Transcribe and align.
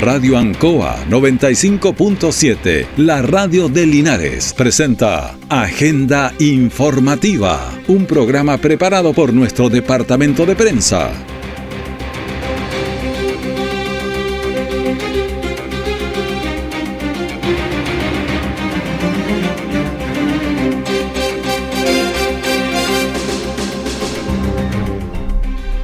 Radio 0.00 0.38
Ancoa 0.38 1.04
95.7, 1.10 2.86
la 2.96 3.20
radio 3.20 3.68
de 3.68 3.84
Linares, 3.84 4.54
presenta 4.54 5.36
Agenda 5.50 6.32
Informativa, 6.38 7.70
un 7.86 8.06
programa 8.06 8.56
preparado 8.56 9.12
por 9.12 9.34
nuestro 9.34 9.68
departamento 9.68 10.46
de 10.46 10.56
prensa. 10.56 11.12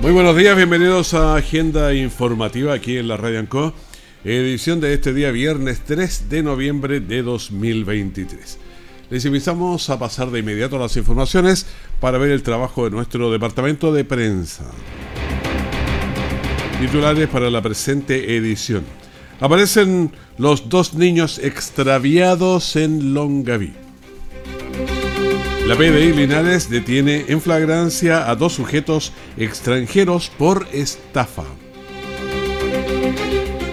Muy 0.00 0.12
buenos 0.12 0.34
días, 0.36 0.56
bienvenidos 0.56 1.12
a 1.12 1.36
Agenda 1.36 1.92
Informativa 1.92 2.72
aquí 2.72 2.96
en 2.96 3.08
la 3.08 3.18
Radio 3.18 3.40
Anco, 3.40 3.74
edición 4.34 4.80
de 4.80 4.92
este 4.92 5.14
día 5.14 5.30
viernes 5.30 5.82
3 5.84 6.28
de 6.28 6.42
noviembre 6.42 6.98
de 6.98 7.22
2023. 7.22 8.58
Les 9.08 9.24
invitamos 9.24 9.88
a 9.88 10.00
pasar 10.00 10.32
de 10.32 10.40
inmediato 10.40 10.74
a 10.74 10.80
las 10.80 10.96
informaciones 10.96 11.66
para 12.00 12.18
ver 12.18 12.32
el 12.32 12.42
trabajo 12.42 12.84
de 12.84 12.90
nuestro 12.90 13.30
departamento 13.30 13.92
de 13.92 14.04
prensa. 14.04 14.64
Titulares 16.80 17.28
para 17.28 17.50
la 17.50 17.62
presente 17.62 18.36
edición. 18.36 18.84
Aparecen 19.38 20.10
los 20.38 20.68
dos 20.68 20.94
niños 20.94 21.38
extraviados 21.38 22.74
en 22.74 23.14
Longaví. 23.14 23.74
La 25.68 25.76
PDI 25.76 26.12
Linares 26.12 26.68
detiene 26.68 27.26
en 27.28 27.40
flagrancia 27.40 28.28
a 28.28 28.34
dos 28.34 28.54
sujetos 28.54 29.12
extranjeros 29.36 30.32
por 30.36 30.66
estafa. 30.72 31.44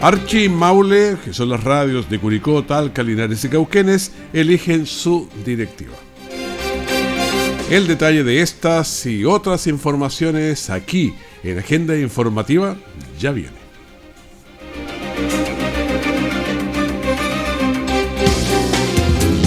Archi 0.03 0.49
Maule, 0.49 1.15
que 1.23 1.31
son 1.31 1.47
las 1.47 1.63
radios 1.63 2.09
de 2.09 2.19
Curicó, 2.19 2.61
Talca, 2.65 3.01
Linares 3.01 3.45
y 3.45 3.47
Cauquenes, 3.47 4.11
eligen 4.33 4.85
su 4.85 5.29
directiva. 5.45 5.93
El 7.69 7.87
detalle 7.87 8.25
de 8.25 8.41
estas 8.41 9.05
y 9.05 9.23
otras 9.23 9.65
informaciones 9.65 10.69
aquí 10.69 11.13
en 11.41 11.59
Agenda 11.59 11.97
Informativa 11.97 12.75
ya 13.17 13.31
viene. 13.31 13.63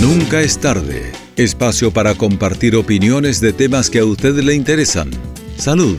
Nunca 0.01 0.41
es 0.41 0.59
tarde 0.59 1.13
Espacio 1.37 1.91
para 1.91 2.15
compartir 2.15 2.77
opiniones 2.77 3.43
de 3.43 3.53
temas 3.53 3.91
que 3.91 3.99
a 3.99 4.07
usted 4.07 4.37
le 4.37 4.55
interesan. 4.55 5.11
Salud, 5.59 5.99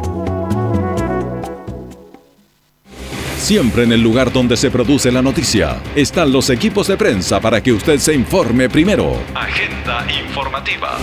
Siempre 3.41 3.83
en 3.83 3.91
el 3.91 4.01
lugar 4.01 4.31
donde 4.31 4.55
se 4.55 4.69
produce 4.69 5.11
la 5.11 5.23
noticia 5.23 5.81
están 5.95 6.31
los 6.31 6.51
equipos 6.51 6.87
de 6.87 6.95
prensa 6.95 7.41
para 7.41 7.61
que 7.61 7.73
usted 7.73 7.97
se 7.97 8.13
informe 8.13 8.69
primero. 8.69 9.19
Agenda 9.33 10.05
informativa. 10.23 10.99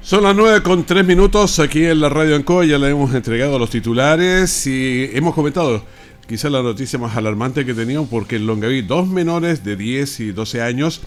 Son 0.00 0.22
las 0.22 0.36
9 0.36 0.62
con 0.62 0.84
3 0.84 1.04
minutos 1.04 1.58
aquí 1.58 1.84
en 1.84 2.00
la 2.00 2.08
Radio 2.08 2.36
Ancoa, 2.36 2.64
ya 2.64 2.78
le 2.78 2.90
hemos 2.90 3.12
entregado 3.12 3.56
a 3.56 3.58
los 3.58 3.70
titulares 3.70 4.68
y 4.68 5.10
hemos 5.12 5.34
comentado 5.34 5.84
quizá 6.28 6.48
la 6.48 6.62
noticia 6.62 6.96
más 6.96 7.16
alarmante 7.16 7.66
que 7.66 7.74
teníamos 7.74 8.08
porque 8.08 8.36
en 8.36 8.46
Longaví 8.46 8.82
dos 8.82 9.08
menores 9.08 9.64
de 9.64 9.74
10 9.74 10.20
y 10.20 10.30
12 10.30 10.62
años 10.62 11.02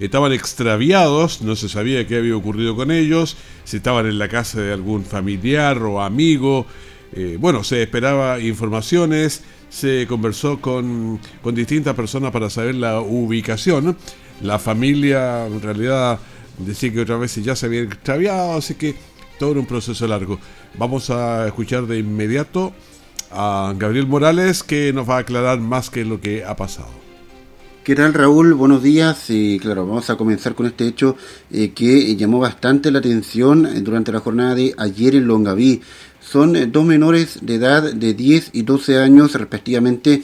estaban 0.00 0.32
extraviados, 0.32 1.42
no 1.42 1.56
se 1.56 1.68
sabía 1.68 2.06
qué 2.06 2.16
había 2.16 2.36
ocurrido 2.36 2.76
con 2.76 2.90
ellos, 2.90 3.36
si 3.64 3.78
estaban 3.78 4.06
en 4.06 4.18
la 4.18 4.28
casa 4.28 4.60
de 4.60 4.72
algún 4.72 5.04
familiar 5.04 5.78
o 5.82 6.00
amigo. 6.00 6.66
Eh, 7.12 7.36
bueno, 7.38 7.62
se 7.64 7.82
esperaba 7.82 8.40
informaciones, 8.40 9.42
se 9.68 10.06
conversó 10.08 10.60
con, 10.60 11.20
con 11.42 11.54
distintas 11.54 11.94
personas 11.94 12.32
para 12.32 12.50
saber 12.50 12.74
la 12.74 13.00
ubicación. 13.00 13.96
La 14.42 14.58
familia 14.58 15.46
en 15.46 15.60
realidad 15.60 16.18
decía 16.58 16.92
que 16.92 17.00
otra 17.00 17.16
vez 17.16 17.34
ya 17.36 17.54
se 17.56 17.66
habían 17.66 17.86
extraviado, 17.86 18.54
así 18.54 18.74
que 18.74 18.94
todo 19.38 19.52
era 19.52 19.60
un 19.60 19.66
proceso 19.66 20.06
largo. 20.06 20.38
Vamos 20.76 21.10
a 21.10 21.46
escuchar 21.46 21.86
de 21.86 21.98
inmediato 21.98 22.72
a 23.30 23.74
Gabriel 23.76 24.06
Morales 24.06 24.62
que 24.62 24.92
nos 24.92 25.08
va 25.08 25.16
a 25.16 25.20
aclarar 25.20 25.58
más 25.58 25.90
que 25.90 26.04
lo 26.04 26.20
que 26.20 26.44
ha 26.44 26.56
pasado. 26.56 27.03
¿Qué 27.84 27.94
tal 27.94 28.14
Raúl? 28.14 28.54
Buenos 28.54 28.82
días. 28.82 29.28
Y 29.28 29.58
claro, 29.58 29.86
vamos 29.86 30.08
a 30.08 30.16
comenzar 30.16 30.54
con 30.54 30.64
este 30.64 30.86
hecho 30.86 31.18
eh, 31.52 31.72
que 31.72 32.16
llamó 32.16 32.38
bastante 32.38 32.90
la 32.90 33.00
atención 33.00 33.66
eh, 33.66 33.82
durante 33.82 34.10
la 34.10 34.20
jornada 34.20 34.54
de 34.54 34.74
ayer 34.78 35.14
en 35.16 35.26
Longaví. 35.26 35.82
Son 36.24 36.56
eh, 36.56 36.66
dos 36.66 36.84
menores 36.84 37.38
de 37.42 37.56
edad 37.56 37.92
de 37.92 38.14
10 38.14 38.50
y 38.52 38.62
12 38.62 38.98
años 38.98 39.34
respectivamente 39.34 40.22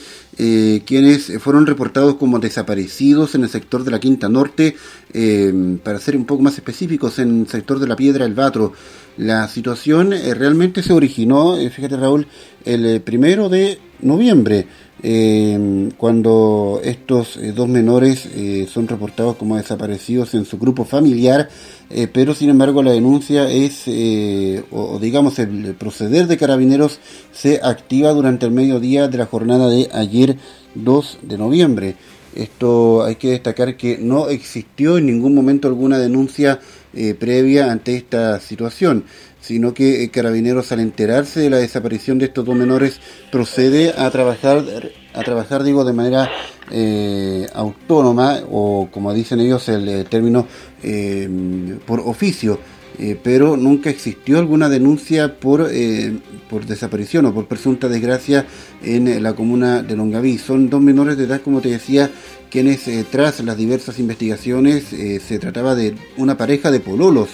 quienes 0.87 1.39
fueron 1.39 1.67
reportados 1.67 2.15
como 2.15 2.39
desaparecidos 2.39 3.35
en 3.35 3.43
el 3.43 3.51
sector 3.51 3.85
de 3.85 3.91
la 3.91 4.01
Quinta 4.01 4.27
Norte, 4.31 4.75
para 5.85 5.99
ser 5.99 6.17
un 6.17 6.25
poco 6.25 6.41
más 6.43 6.55
específicos, 6.55 7.19
en 7.19 7.41
el 7.43 7.47
sector 7.47 7.79
de 7.79 7.87
la 7.87 7.95
Piedra 7.95 8.25
del 8.25 8.33
Batro. 8.33 8.73
La 9.19 9.47
situación 9.49 10.13
realmente 10.13 10.83
se 10.83 10.95
originó, 10.95 11.59
fíjate 11.59 11.95
Raúl, 11.95 12.27
el 12.65 13.03
primero 13.03 13.51
de 13.51 13.81
noviembre. 14.01 14.67
Eh, 15.03 15.89
cuando 15.97 16.81
estos 16.85 17.39
eh, 17.39 17.53
dos 17.53 17.69
menores 17.69 18.27
eh, 18.35 18.69
son 18.71 18.87
reportados 18.87 19.37
como 19.37 19.57
desaparecidos 19.57 20.35
en 20.35 20.45
su 20.45 20.59
grupo 20.59 20.85
familiar, 20.85 21.49
eh, 21.91 22.09
pero 22.13 22.35
sin 22.35 22.51
embargo 22.51 22.83
la 22.83 22.93
denuncia 22.93 23.51
es, 23.51 23.85
o, 24.71 24.99
digamos 25.01 25.39
el 25.39 25.75
proceder 25.75 26.27
de 26.27 26.39
carabineros 26.39 27.01
se 27.33 27.61
activa 27.63 28.13
durante 28.13 28.47
el 28.47 28.53
mediodía 28.53 29.09
de 29.09 29.19
la 29.19 29.27
jornada 29.27 29.69
de 29.69 29.89
ayer 29.93 30.37
2 30.75 31.19
de 31.23 31.39
noviembre. 31.39 31.97
Esto 32.35 33.03
hay 33.03 33.17
que 33.17 33.33
destacar 33.33 33.77
que 33.77 33.99
no 33.99 34.29
existió 34.29 34.99
en 34.99 35.07
ningún 35.07 35.35
momento 35.35 35.67
alguna 35.67 35.99
denuncia 35.99 36.61
previa 37.19 37.71
ante 37.71 37.97
esta 37.97 38.41
situación 38.41 39.05
sino 39.41 39.75
que 39.75 40.05
eh, 40.05 40.11
Carabineros 40.11 40.71
al 40.73 40.81
enterarse 40.81 41.41
de 41.41 41.51
la 41.51 41.59
desaparición 41.59 42.19
de 42.19 42.27
estos 42.27 42.45
dos 42.45 42.55
menores 42.55 43.01
procede 43.33 43.95
a 43.97 44.11
trabajar, 44.11 44.65
a 45.15 45.23
trabajar 45.23 45.63
digo, 45.63 45.85
de 45.85 45.93
manera 45.93 46.31
eh, 46.71 47.47
autónoma 47.55 48.41
o 48.51 48.89
como 48.91 49.13
dicen 49.13 49.41
ellos 49.41 49.69
el, 49.69 49.89
eh, 49.89 50.05
término 50.05 50.47
por 51.87 52.01
oficio. 52.01 52.59
pero 53.23 53.57
nunca 53.57 53.89
existió 53.89 54.39
alguna 54.39 54.69
denuncia 54.69 55.39
por, 55.41 55.71
por 56.51 56.67
desaparición 56.67 57.27
o 57.27 57.35
por 57.35 57.47
presunta 57.47 57.89
desgracia 57.89 58.47
en 58.83 59.23
la 59.23 59.33
comuna 59.35 59.83
de 59.83 59.97
Longaví. 59.97 60.39
Son 60.39 60.69
dos 60.69 60.81
menores 60.83 61.17
de 61.17 61.25
edad, 61.25 61.41
como 61.43 61.61
te 61.61 61.71
decía, 61.71 62.11
quienes 62.51 62.89
tras 63.11 63.41
las 63.41 63.57
diversas 63.57 63.99
investigaciones 63.99 64.85
se 64.85 65.39
trataba 65.39 65.75
de 65.75 65.95
una 66.17 66.37
pareja 66.37 66.71
de 66.71 66.81
pololos. 66.81 67.31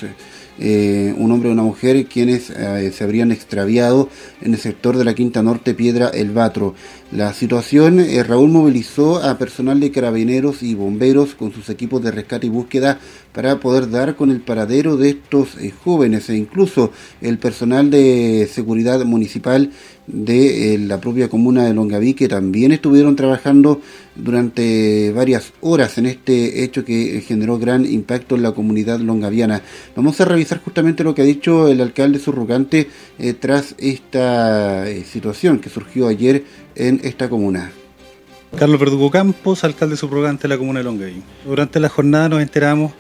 Eh, 0.59 1.15
un 1.19 1.31
hombre 1.33 1.51
y 1.51 1.53
una 1.53 1.63
mujer 1.63 2.07
quienes 2.07 2.49
eh, 2.49 2.91
se 2.91 3.05
habrían 3.05 3.31
extraviado 3.31 4.09
en 4.41 4.55
el 4.55 4.61
sector 4.61 4.97
de 4.97 5.05
la 5.05 5.15
Quinta 5.15 5.43
Norte 5.43 5.75
Piedra 5.75 6.09
El 6.09 6.31
Batro. 6.31 6.75
La 7.13 7.35
situación, 7.35 8.01
eh, 8.01 8.23
Raúl 8.23 8.51
movilizó 8.51 9.23
a 9.23 9.37
personal 9.37 9.81
de 9.81 9.91
carabineros 9.91 10.63
y 10.63 10.75
bomberos 10.75 11.35
con 11.35 11.53
sus 11.53 11.69
equipos 11.69 12.03
de 12.03 12.11
rescate 12.11 12.47
y 12.47 12.51
búsqueda 12.51 12.99
para 13.33 13.61
poder 13.61 13.91
dar 13.91 14.17
con 14.17 14.31
el 14.31 14.41
paradero 14.41 14.97
de 14.97 15.11
estos 15.11 15.57
jóvenes 15.85 16.31
e 16.31 16.37
incluso 16.37 16.91
el 17.21 17.39
personal 17.39 17.91
de 17.91 18.49
seguridad 18.51 19.05
municipal 19.05 19.71
de 20.07 20.75
eh, 20.75 20.79
la 20.79 21.01
propia 21.01 21.29
comuna 21.29 21.65
de 21.65 21.75
Longaví, 21.75 22.15
que 22.15 22.29
también 22.29 22.73
estuvieron 22.73 23.17
trabajando 23.17 23.81
durante 24.15 25.13
varias 25.13 25.53
horas 25.61 25.99
en 25.99 26.07
este 26.07 26.63
hecho 26.63 26.85
que 26.85 27.23
generó 27.27 27.59
gran 27.59 27.85
impacto 27.85 28.37
en 28.37 28.43
la 28.43 28.53
comunidad 28.53 29.01
longaviana. 29.01 29.63
Vamos 29.95 30.21
a 30.21 30.25
revisar 30.25 30.61
justamente 30.63 31.05
lo 31.05 31.15
que 31.15 31.23
ha 31.23 31.27
dicho 31.27 31.69
el 31.69 31.81
alcalde 31.81 32.19
surrogante 32.19 32.89
eh, 33.19 33.35
tras 33.35 33.75
esta 33.79 34.89
eh, 34.89 35.05
situación 35.05 35.59
que 35.59 35.71
surgió 35.71 36.09
ayer 36.09 36.45
en 36.75 37.01
esta 37.03 37.29
comuna. 37.29 37.73
Carlos 38.57 38.81
Verdugo 38.81 39.11
Campos, 39.11 39.65
alcalde 39.65 39.97
subrogante 39.97 40.43
de 40.43 40.49
la 40.49 40.57
comuna 40.57 40.79
de 40.81 40.85
Longaví. 40.85 41.23
Durante 41.45 41.79
la 41.79 41.89
jornada 41.89 42.29
nos 42.29 42.41
enteramos 42.41 42.93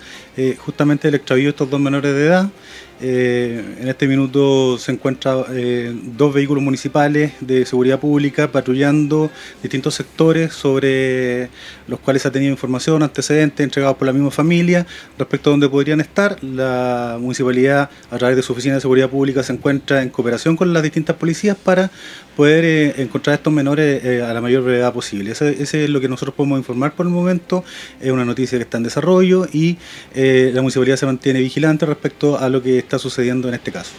justamente 0.58 1.08
del 1.08 1.14
extravío 1.14 1.44
de 1.44 1.50
estos 1.50 1.70
dos 1.70 1.80
menores 1.80 2.14
de 2.14 2.26
edad 2.26 2.50
Eh, 2.98 3.76
en 3.78 3.88
este 3.88 4.08
minuto 4.08 4.78
se 4.78 4.90
encuentran 4.90 5.44
eh, 5.50 5.94
dos 6.16 6.32
vehículos 6.32 6.64
municipales 6.64 7.32
de 7.40 7.66
seguridad 7.66 8.00
pública 8.00 8.50
patrullando 8.50 9.30
distintos 9.62 9.94
sectores 9.94 10.54
sobre 10.54 11.50
los 11.86 12.00
cuales 12.00 12.22
se 12.22 12.28
ha 12.28 12.32
tenido 12.32 12.50
información, 12.50 13.02
antecedentes 13.02 13.62
entregados 13.62 13.98
por 13.98 14.06
la 14.06 14.14
misma 14.14 14.30
familia 14.30 14.86
respecto 15.18 15.50
a 15.50 15.52
dónde 15.52 15.68
podrían 15.68 16.00
estar. 16.00 16.42
La 16.42 17.18
municipalidad, 17.20 17.90
a 18.10 18.16
través 18.16 18.36
de 18.36 18.42
su 18.42 18.54
oficina 18.54 18.76
de 18.76 18.80
seguridad 18.80 19.10
pública, 19.10 19.42
se 19.42 19.52
encuentra 19.52 20.02
en 20.02 20.08
cooperación 20.08 20.56
con 20.56 20.72
las 20.72 20.82
distintas 20.82 21.16
policías 21.16 21.56
para 21.56 21.90
poder 22.34 22.64
eh, 22.64 23.02
encontrar 23.02 23.32
a 23.32 23.36
estos 23.36 23.52
menores 23.52 24.22
a 24.22 24.32
la 24.32 24.40
mayor 24.40 24.62
brevedad 24.62 24.92
posible. 24.92 25.32
Ese, 25.32 25.60
es 25.60 25.90
lo 25.90 26.00
que 26.00 26.08
nosotros 26.08 26.34
podemos 26.34 26.58
informar 26.58 26.94
por 26.94 27.04
el 27.04 27.12
momento. 27.12 27.62
Es 28.00 28.10
una 28.10 28.24
noticia 28.24 28.56
que 28.58 28.64
está 28.64 28.78
en 28.78 28.84
desarrollo 28.84 29.46
y 29.52 29.76
la 30.14 30.62
municipalidad 30.62 30.96
se 30.96 31.06
mantiene 31.06 31.40
vigilante 31.40 31.84
respecto 31.84 32.38
a 32.38 32.48
lo 32.48 32.62
que 32.62 32.85
está 32.86 32.98
sucediendo 32.98 33.48
en 33.48 33.54
este 33.54 33.72
caso. 33.72 33.92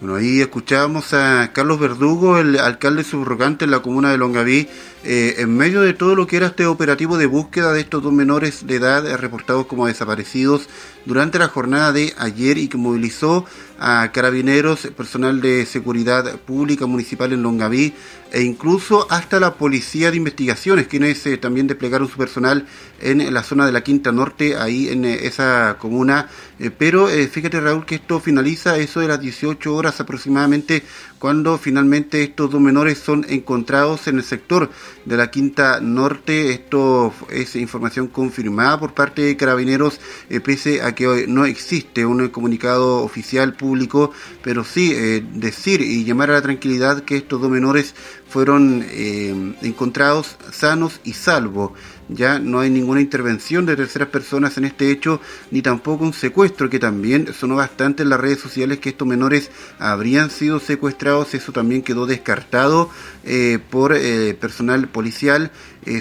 Bueno, 0.00 0.14
ahí 0.14 0.40
escuchábamos 0.40 1.12
a 1.12 1.52
Carlos 1.52 1.78
Verdugo, 1.78 2.38
el 2.38 2.58
alcalde 2.58 3.04
subrogante 3.04 3.66
en 3.66 3.70
la 3.70 3.80
comuna 3.80 4.10
de 4.10 4.16
Longaví, 4.16 4.66
eh, 5.04 5.34
en 5.38 5.54
medio 5.54 5.82
de 5.82 5.92
todo 5.92 6.14
lo 6.14 6.26
que 6.26 6.38
era 6.38 6.46
este 6.46 6.64
operativo 6.64 7.18
de 7.18 7.26
búsqueda 7.26 7.74
de 7.74 7.82
estos 7.82 8.02
dos 8.02 8.12
menores 8.12 8.66
de 8.66 8.76
edad 8.76 9.04
reportados 9.18 9.66
como 9.66 9.86
desaparecidos 9.86 10.70
durante 11.04 11.38
la 11.38 11.48
jornada 11.48 11.92
de 11.92 12.14
ayer 12.16 12.56
y 12.56 12.68
que 12.68 12.78
movilizó 12.78 13.44
a 13.78 14.10
carabineros, 14.10 14.86
personal 14.96 15.42
de 15.42 15.66
seguridad 15.66 16.38
pública 16.46 16.86
municipal 16.86 17.34
en 17.34 17.42
Longaví 17.42 17.92
e 18.32 18.42
incluso 18.42 19.06
hasta 19.10 19.40
la 19.40 19.54
policía 19.54 20.10
de 20.10 20.16
investigaciones, 20.16 20.86
quienes 20.86 21.26
eh, 21.26 21.36
también 21.36 21.66
desplegaron 21.66 22.08
su 22.08 22.16
personal 22.16 22.66
en, 23.00 23.32
la 23.32 23.42
zona 23.42 23.66
de 23.66 23.72
la 23.72 23.82
Quinta 23.82 24.12
Norte, 24.12 24.56
ahí 24.56 24.88
en 24.88 25.04
eh, 25.04 25.26
esa 25.26 25.76
comuna. 25.78 26.28
Eh, 26.58 26.70
pero 26.70 27.06
fíjate 27.06 27.60
Raúl 27.60 27.86
que 27.86 27.96
esto 27.96 28.20
finaliza 28.20 28.76
eso 28.78 29.00
de 29.00 29.08
las 29.08 29.20
18 29.20 29.74
horas 29.74 29.98
aproximadamente 30.00 30.82
cuando 31.18 31.58
finalmente 31.58 32.22
estos 32.22 32.50
dos 32.50 32.60
menores 32.60 32.98
son 32.98 33.26
encontrados 33.28 34.06
en 34.08 34.16
el 34.16 34.24
sector 34.24 34.70
de 35.04 35.16
la 35.16 35.30
Quinta 35.30 35.80
Norte. 35.80 36.52
Esto 36.52 37.12
es 37.30 37.56
información 37.56 38.08
confirmada 38.08 38.78
por 38.78 38.94
parte 38.94 39.22
de 39.22 39.36
Carabineros, 39.36 40.00
pese 40.44 40.82
a 40.82 40.94
que 40.94 41.06
hoy 41.06 41.24
no 41.28 41.44
existe 41.44 42.06
un 42.06 42.28
comunicado 42.28 43.02
oficial 43.02 43.54
público, 43.54 44.12
pero 44.42 44.64
sí 44.64 44.94
decir 45.34 45.82
y 45.82 46.04
llamar 46.04 46.30
a 46.30 46.34
la 46.34 46.42
tranquilidad 46.42 47.04
que 47.04 47.16
estos 47.16 47.40
dos 47.40 47.50
menores 47.50 47.94
fueron 48.30 48.84
eh, 48.88 49.54
encontrados 49.62 50.36
sanos 50.52 51.00
y 51.04 51.14
salvos. 51.14 51.72
Ya 52.08 52.38
no 52.38 52.60
hay 52.60 52.70
ninguna 52.70 53.00
intervención 53.00 53.66
de 53.66 53.76
terceras 53.76 54.08
personas 54.08 54.56
en 54.56 54.64
este 54.64 54.90
hecho, 54.90 55.20
ni 55.50 55.62
tampoco 55.62 56.04
un 56.04 56.12
secuestro, 56.12 56.70
que 56.70 56.78
también 56.78 57.32
sonó 57.34 57.56
bastante 57.56 58.02
en 58.02 58.08
las 58.08 58.20
redes 58.20 58.40
sociales 58.40 58.78
que 58.78 58.88
estos 58.90 59.06
menores 59.06 59.50
habrían 59.78 60.30
sido 60.30 60.60
secuestrados. 60.60 61.34
Eso 61.34 61.52
también 61.52 61.82
quedó 61.82 62.06
descartado 62.06 62.90
eh, 63.24 63.58
por 63.70 63.92
eh, 63.94 64.34
personal 64.34 64.88
policial. 64.88 65.50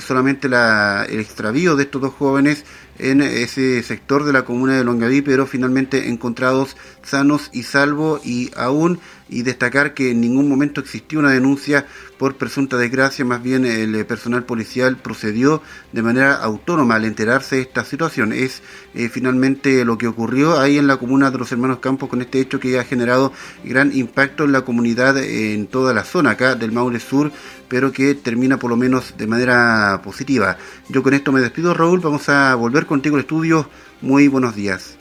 solamente 0.05 0.47
el 0.47 1.19
extravío 1.19 1.75
de 1.75 1.83
estos 1.83 2.01
dos 2.01 2.13
jóvenes 2.13 2.63
en 2.99 3.21
ese 3.21 3.81
sector 3.81 4.25
de 4.25 4.33
la 4.33 4.43
comuna 4.43 4.75
de 4.75 4.83
Longaví, 4.83 5.21
pero 5.21 5.47
finalmente 5.47 6.09
encontrados 6.09 6.75
sanos 7.01 7.49
y 7.53 7.63
salvos 7.63 8.25
y 8.25 8.51
aún 8.55 8.99
y 9.29 9.43
destacar 9.43 9.93
que 9.93 10.11
en 10.11 10.21
ningún 10.21 10.49
momento 10.49 10.81
existió 10.81 11.19
una 11.19 11.31
denuncia 11.31 11.85
por 12.17 12.35
presunta 12.35 12.77
desgracia, 12.77 13.23
más 13.23 13.41
bien 13.41 13.65
el 13.65 13.95
eh, 13.95 14.03
personal 14.03 14.43
policial 14.43 14.97
procedió 14.97 15.61
de 15.93 16.01
manera 16.01 16.35
autónoma 16.35 16.95
al 16.95 17.05
enterarse 17.05 17.57
de 17.57 17.61
esta 17.61 17.85
situación. 17.85 18.33
Es 18.33 18.61
eh, 18.93 19.07
finalmente 19.09 19.85
lo 19.85 19.97
que 19.97 20.07
ocurrió 20.07 20.59
ahí 20.59 20.77
en 20.77 20.87
la 20.87 20.97
comuna 20.97 21.31
de 21.31 21.37
los 21.37 21.51
hermanos 21.51 21.79
Campos 21.79 22.09
con 22.09 22.21
este 22.21 22.41
hecho 22.41 22.59
que 22.59 22.77
ha 22.79 22.83
generado 22.83 23.31
gran 23.63 23.95
impacto 23.95 24.43
en 24.43 24.51
la 24.51 24.61
comunidad 24.61 25.17
en 25.17 25.67
toda 25.67 25.93
la 25.93 26.03
zona 26.03 26.31
acá 26.31 26.55
del 26.55 26.71
Maule 26.71 26.99
Sur, 26.99 27.31
pero 27.69 27.91
que 27.91 28.15
termina 28.15 28.57
por 28.57 28.69
lo 28.69 28.75
menos 28.75 29.15
de 29.17 29.27
manera 29.27 30.01
positiva. 30.03 30.57
Yo 30.89 31.03
con 31.03 31.13
esto 31.13 31.31
me 31.31 31.39
despido, 31.39 31.73
Raúl, 31.73 31.99
vamos 31.99 32.27
a 32.29 32.55
volver 32.55 32.85
contigo 32.85 33.15
al 33.15 33.21
estudio. 33.21 33.69
Muy 34.01 34.27
buenos 34.27 34.55
días. 34.55 34.98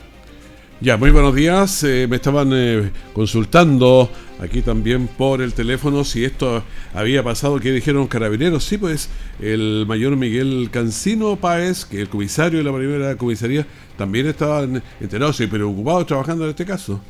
Ya, 0.81 0.95
muy 0.95 1.11
buenos 1.11 1.35
días. 1.35 1.83
Eh, 1.83 2.07
me 2.09 2.15
estaban 2.15 2.51
eh, 2.53 2.89
consultando 3.11 4.09
aquí 4.39 4.61
también 4.61 5.07
por 5.07 5.41
el 5.41 5.53
teléfono 5.53 6.05
si 6.05 6.23
esto 6.23 6.63
había 6.93 7.21
pasado, 7.21 7.59
¿qué 7.59 7.73
dijeron 7.73 8.07
carabineros? 8.07 8.63
Sí, 8.63 8.77
pues 8.77 9.09
el 9.41 9.83
mayor 9.85 10.15
Miguel 10.15 10.69
Cancino 10.71 11.35
Páez, 11.35 11.83
que 11.83 11.99
el 11.99 12.07
comisario 12.07 12.59
de 12.59 12.63
la 12.63 12.73
primera 12.73 13.17
comisaría, 13.17 13.67
también 13.97 14.27
estaban 14.27 14.81
enterados 15.01 15.41
y 15.41 15.47
preocupados 15.47 16.05
trabajando 16.05 16.45
en 16.45 16.51
este 16.51 16.65
caso. 16.65 17.01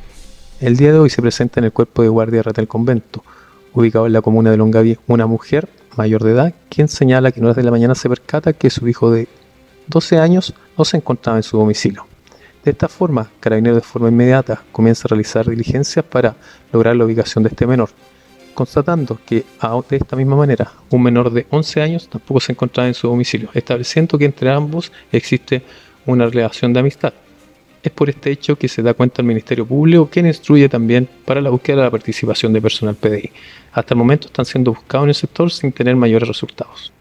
El 0.60 0.76
día 0.76 0.92
de 0.92 0.98
hoy 0.98 1.12
se 1.12 1.22
presenta 1.22 1.60
en 1.60 1.66
el 1.66 1.72
cuerpo 1.72 2.02
de 2.02 2.10
guardia 2.10 2.42
del 2.42 2.68
convento, 2.68 3.24
ubicado 3.74 4.08
en 4.08 4.14
la 4.14 4.24
comuna 4.24 4.50
de 4.50 4.58
Longaví, 4.58 4.98
una 5.06 5.28
mujer 5.28 5.70
mayor 5.96 6.24
de 6.24 6.32
edad, 6.32 6.56
quien 6.70 6.88
señala 6.88 7.32
que 7.32 7.40
en 7.40 7.46
horas 7.46 7.58
de 7.58 7.64
la 7.64 7.72
mañana 7.72 7.94
se 7.94 8.10
percata 8.10 8.52
que 8.54 8.72
su 8.72 8.88
hijo 8.88 9.12
de 9.12 9.28
12 9.86 10.18
años 10.18 10.56
no 10.76 10.86
se 10.86 10.98
encontraba 10.98 11.38
en 11.38 11.44
su 11.44 11.56
domicilio. 11.56 12.09
De 12.70 12.74
esta 12.74 12.88
forma, 12.88 13.32
Carabineros 13.40 13.82
de 13.82 13.88
forma 13.88 14.10
inmediata 14.10 14.62
comienza 14.72 15.08
a 15.08 15.10
realizar 15.10 15.50
diligencias 15.50 16.06
para 16.06 16.36
lograr 16.72 16.96
la 16.96 17.04
ubicación 17.04 17.44
de 17.44 17.50
este 17.50 17.66
menor, 17.66 17.90
constatando 18.54 19.18
que 19.26 19.44
de 19.90 19.98
esta 19.98 20.16
misma 20.16 20.36
manera 20.36 20.72
un 20.92 21.02
menor 21.02 21.32
de 21.32 21.48
11 21.50 21.82
años 21.82 22.08
tampoco 22.08 22.40
se 22.40 22.52
encontraba 22.52 22.88
en 22.88 22.94
su 22.94 23.08
domicilio, 23.08 23.50
estableciendo 23.56 24.20
que 24.20 24.26
entre 24.26 24.52
ambos 24.52 24.92
existe 25.12 25.64
una 26.06 26.28
relación 26.28 26.72
de 26.72 26.82
amistad. 26.82 27.12
Es 27.82 27.92
por 27.92 28.08
este 28.08 28.30
hecho 28.30 28.56
que 28.56 28.68
se 28.68 28.84
da 28.84 28.94
cuenta 28.94 29.24
el 29.24 29.28
Ministerio 29.28 29.66
Público, 29.66 30.08
quien 30.08 30.28
instruye 30.28 30.70
también 30.70 31.10
para 31.26 31.42
la 31.42 31.50
búsqueda 31.50 31.78
de 31.78 31.84
la 31.86 31.90
participación 31.90 32.54
de 32.54 32.62
personal 32.62 32.94
PDI. 32.94 33.32
Hasta 33.72 33.96
el 33.96 33.98
momento 33.98 34.28
están 34.28 34.46
siendo 34.46 34.76
buscados 34.76 35.06
en 35.06 35.10
el 35.10 35.16
sector 35.16 35.52
sin 35.52 35.72
tener 35.72 35.96
mayores 35.96 36.28
resultados. 36.28 36.94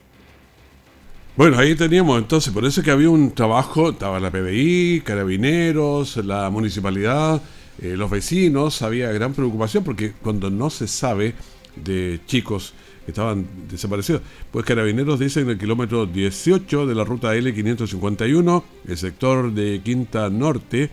Bueno, 1.39 1.57
ahí 1.57 1.77
teníamos 1.77 2.19
entonces, 2.19 2.53
por 2.53 2.65
eso 2.65 2.83
que 2.83 2.91
había 2.91 3.11
un 3.11 3.31
trabajo, 3.31 3.91
estaba 3.91 4.19
la 4.19 4.29
PBI, 4.29 5.03
carabineros, 5.05 6.17
la 6.17 6.51
municipalidad, 6.51 7.41
eh, 7.81 7.95
los 7.97 8.11
vecinos, 8.11 8.83
había 8.83 9.13
gran 9.13 9.35
preocupación 9.35 9.85
porque 9.85 10.15
cuando 10.21 10.51
no 10.51 10.69
se 10.69 10.89
sabe 10.89 11.35
de 11.77 12.19
chicos 12.27 12.75
que 13.05 13.13
estaban 13.13 13.47
desaparecidos, 13.71 14.23
pues 14.51 14.65
carabineros 14.65 15.21
dicen 15.21 15.45
en 15.45 15.51
el 15.51 15.59
kilómetro 15.59 16.07
18 16.07 16.89
de 16.89 16.95
la 16.97 17.05
ruta 17.05 17.33
L551, 17.37 18.65
el 18.89 18.99
sector 18.99 19.53
de 19.53 19.81
Quinta 19.85 20.29
Norte, 20.31 20.91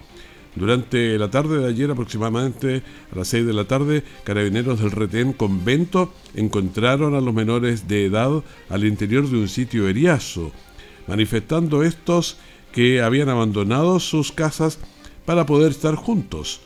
durante 0.55 1.17
la 1.19 1.29
tarde 1.29 1.59
de 1.59 1.67
ayer, 1.67 1.91
aproximadamente 1.91 2.81
a 3.11 3.17
las 3.17 3.27
6 3.27 3.45
de 3.45 3.53
la 3.53 3.65
tarde, 3.65 4.03
carabineros 4.23 4.79
del 4.79 4.91
retén 4.91 5.33
convento 5.33 6.13
encontraron 6.33 7.13
a 7.13 7.21
los 7.21 7.33
menores 7.33 7.87
de 7.87 8.05
edad 8.05 8.41
al 8.69 8.85
interior 8.85 9.29
de 9.29 9.37
un 9.37 9.49
sitio 9.49 9.87
eriazo, 9.89 10.51
manifestando 11.07 11.83
estos 11.83 12.37
que 12.71 13.01
habían 13.01 13.29
abandonado 13.29 13.99
sus 13.99 14.31
casas 14.31 14.79
para 15.25 15.45
poder 15.45 15.71
estar 15.71 15.95
juntos. 15.95 16.61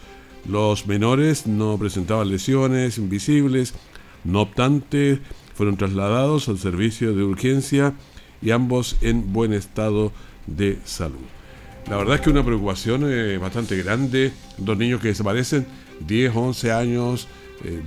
Los 0.47 0.85
menores 0.85 1.47
no 1.47 1.77
presentaban 1.77 2.29
lesiones 2.29 2.97
invisibles, 2.97 3.73
no 4.23 4.41
obstante, 4.41 5.19
fueron 5.55 5.77
trasladados 5.77 6.47
al 6.47 6.59
servicio 6.59 7.15
de 7.15 7.23
urgencia 7.23 7.93
y 8.41 8.51
ambos 8.51 8.97
en 9.01 9.33
buen 9.33 9.51
estado 9.51 10.11
de 10.47 10.79
salud. 10.85 11.38
La 11.87 11.97
verdad 11.97 12.15
es 12.15 12.21
que 12.21 12.29
una 12.29 12.43
preocupación 12.43 13.03
eh, 13.07 13.37
bastante 13.37 13.75
grande. 13.81 14.31
Dos 14.57 14.77
niños 14.77 15.01
que 15.01 15.09
desaparecen, 15.09 15.65
10, 16.05 16.35
11 16.35 16.71
años, 16.71 17.27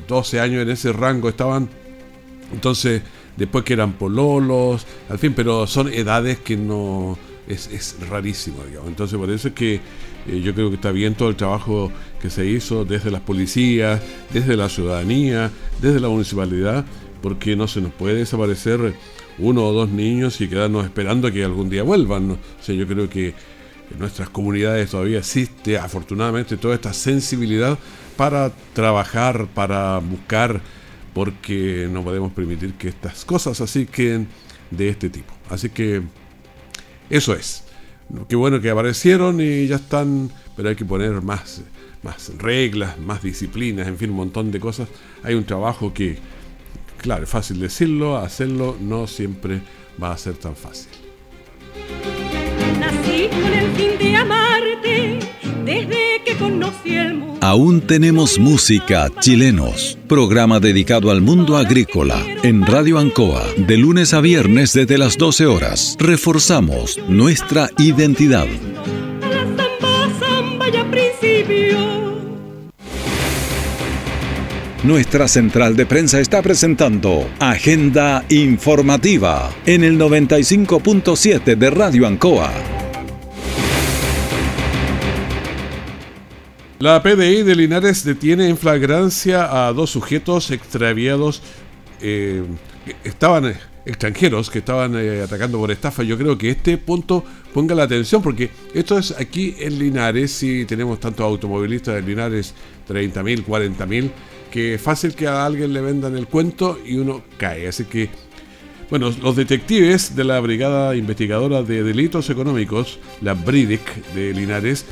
12 0.09 0.37
eh, 0.37 0.41
años 0.41 0.63
en 0.63 0.71
ese 0.71 0.93
rango 0.93 1.29
estaban. 1.29 1.69
Entonces, 2.53 3.03
después 3.37 3.65
que 3.65 3.75
eran 3.75 3.93
pololos, 3.95 4.87
al 5.09 5.19
fin, 5.19 5.33
pero 5.35 5.67
son 5.67 5.89
edades 5.89 6.39
que 6.39 6.57
no. 6.57 7.19
Es, 7.49 7.97
rarísimo, 8.09 8.63
digamos. 8.65 8.89
Entonces, 8.89 9.19
por 9.19 9.29
eso 9.29 9.49
es 9.49 9.55
que 9.55 9.75
eh, 9.75 10.41
yo 10.43 10.55
creo 10.55 10.71
que 10.71 10.77
está 10.77 10.91
bien 10.91 11.15
todo 11.15 11.29
el 11.29 11.37
trabajo 11.37 11.93
que 12.21 12.31
se 12.31 12.47
hizo 12.47 12.85
desde 12.85 13.11
las 13.11 13.21
policías, 13.21 14.01
desde 14.33 14.57
la 14.57 14.69
ciudadanía, 14.69 15.51
desde 15.81 16.01
la 16.01 16.09
municipalidad, 16.09 16.87
porque 17.21 17.55
no 17.57 17.69
se 17.69 17.81
nos 17.81 17.93
puede 17.93 18.15
desaparecer 18.15 18.95
uno 19.39 19.67
o 19.67 19.73
dos 19.73 19.91
niños 19.91 20.41
y 20.41 20.49
quedarnos 20.49 20.85
esperando 20.85 21.31
que 21.31 21.45
algún 21.45 21.69
día 21.69 21.83
vuelvan. 21.83 22.31
O 22.33 22.39
sea, 22.61 22.75
yo 22.75 22.87
creo 22.87 23.11
que 23.11 23.35
en 23.93 23.99
nuestras 23.99 24.29
comunidades 24.31 24.91
todavía 24.91 25.19
existe 25.19 25.79
afortunadamente 25.79 26.57
toda 26.57 26.75
esta 26.75 26.93
sensibilidad 26.93 27.79
para 28.17 28.53
trabajar, 28.73 29.47
para 29.49 29.99
buscar, 29.99 30.61
porque 31.15 31.89
no 31.91 32.03
podemos 32.03 32.33
permitir 32.33 32.75
que 32.75 32.89
estas 32.89 33.25
cosas 33.25 33.61
así 33.61 33.87
queden 33.87 34.29
de 34.71 34.89
este 34.89 35.11
tipo. 35.11 35.33
Así 35.51 35.69
que 35.69 36.03
eso 37.11 37.35
es. 37.35 37.65
Qué 38.29 38.37
bueno 38.37 38.61
que 38.61 38.71
aparecieron 38.71 39.41
y 39.41 39.67
ya 39.67 39.77
están, 39.77 40.31
pero 40.57 40.69
hay 40.69 40.77
que 40.77 40.85
poner 40.85 41.23
más, 41.23 41.63
más 42.03 42.33
reglas, 42.39 42.99
más 42.99 43.23
disciplinas, 43.23 43.87
en 43.87 43.97
fin, 43.97 44.11
un 44.11 44.17
montón 44.17 44.51
de 44.51 44.61
cosas. 44.61 44.89
Hay 45.23 45.35
un 45.35 45.45
trabajo 45.45 45.95
que, 45.95 46.19
claro, 46.99 47.25
es 47.25 47.31
fácil 47.31 47.61
decirlo, 47.61 48.19
hacerlo 48.19 48.77
no 48.81 49.07
siempre 49.07 49.63
va 50.03 50.13
a 50.13 50.19
ser 50.19 50.35
tan 50.35 50.57
fácil 50.57 50.89
con 53.29 53.53
el 53.53 53.71
fin 53.73 53.99
de 53.99 54.17
amarte, 54.17 55.19
desde 55.65 56.23
que 56.25 56.37
conocí 56.37 56.95
el 56.95 57.15
mundo. 57.15 57.39
Aún 57.41 57.81
tenemos 57.81 58.39
música, 58.39 59.11
chilenos. 59.21 59.99
Programa 60.09 60.61
dedicado 60.61 61.11
al 61.11 61.21
mundo 61.21 61.57
agrícola 61.57 62.25
en 62.43 62.65
Radio 62.65 62.99
Ancoa, 62.99 63.45
de 63.57 63.77
lunes 63.77 64.15
a 64.15 64.21
viernes 64.21 64.73
desde 64.73 64.99
las 64.99 65.19
12 65.19 65.47
horas. 65.47 65.97
Reforzamos 65.99 66.99
nuestra 67.09 67.69
identidad. 67.79 68.47
Nuestra 74.85 75.29
central 75.29 75.77
de 75.77 75.87
prensa 75.87 76.19
está 76.19 76.43
presentando 76.43 77.29
Agenda 77.39 78.25
Informativa 78.29 79.49
en 79.65 79.85
el 79.85 79.97
95.7 79.97 81.57
de 81.57 81.71
Radio 81.71 82.05
Ancoa. 82.05 82.72
La 86.83 87.01
PDI 87.01 87.45
de 87.45 87.55
Linares 87.55 88.03
detiene 88.03 88.49
en 88.49 88.59
flagrancia 88.59 89.69
a 89.69 89.73
dos 89.73 89.91
sujetos 89.91 90.51
extraviados. 90.51 91.41
Eh, 92.01 92.43
estaban 93.05 93.55
extranjeros 93.87 94.51
que 94.51 94.59
estaban 94.59 94.97
eh, 94.97 95.23
atacando 95.23 95.59
por 95.59 95.71
estafa. 95.71 96.03
Yo 96.03 96.19
creo 96.19 96.37
que 96.37 96.51
este 96.51 96.79
punto 96.79 97.25
ponga 97.55 97.77
la 97.77 97.85
atención 97.85 98.21
porque 98.21 98.51
esto 98.75 98.99
es 98.99 99.13
aquí 99.13 99.55
en 99.61 99.79
Linares. 99.79 100.33
Si 100.33 100.65
tenemos 100.65 100.99
tantos 100.99 101.25
automovilistas 101.25 101.95
de 101.95 102.03
Linares, 102.03 102.53
30.000, 102.89 103.45
40.000 103.47 104.11
que 104.51 104.75
es 104.75 104.83
fácil 104.83 105.15
que 105.15 105.29
a 105.29 105.47
alguien 105.47 105.73
le 105.73 105.83
vendan 105.83 106.17
el 106.17 106.27
cuento 106.27 106.81
y 106.85 106.97
uno 106.97 107.23
cae. 107.39 107.69
Así 107.69 107.85
que, 107.85 108.11
bueno, 108.91 109.15
los 109.23 109.37
detectives 109.37 110.17
de 110.17 110.25
la 110.25 110.41
Brigada 110.41 110.97
Investigadora 110.97 111.63
de 111.63 111.85
Delitos 111.85 112.29
Económicos, 112.29 112.99
la 113.21 113.35
BRIDIC 113.35 114.05
de 114.15 114.35
Linares, 114.35 114.85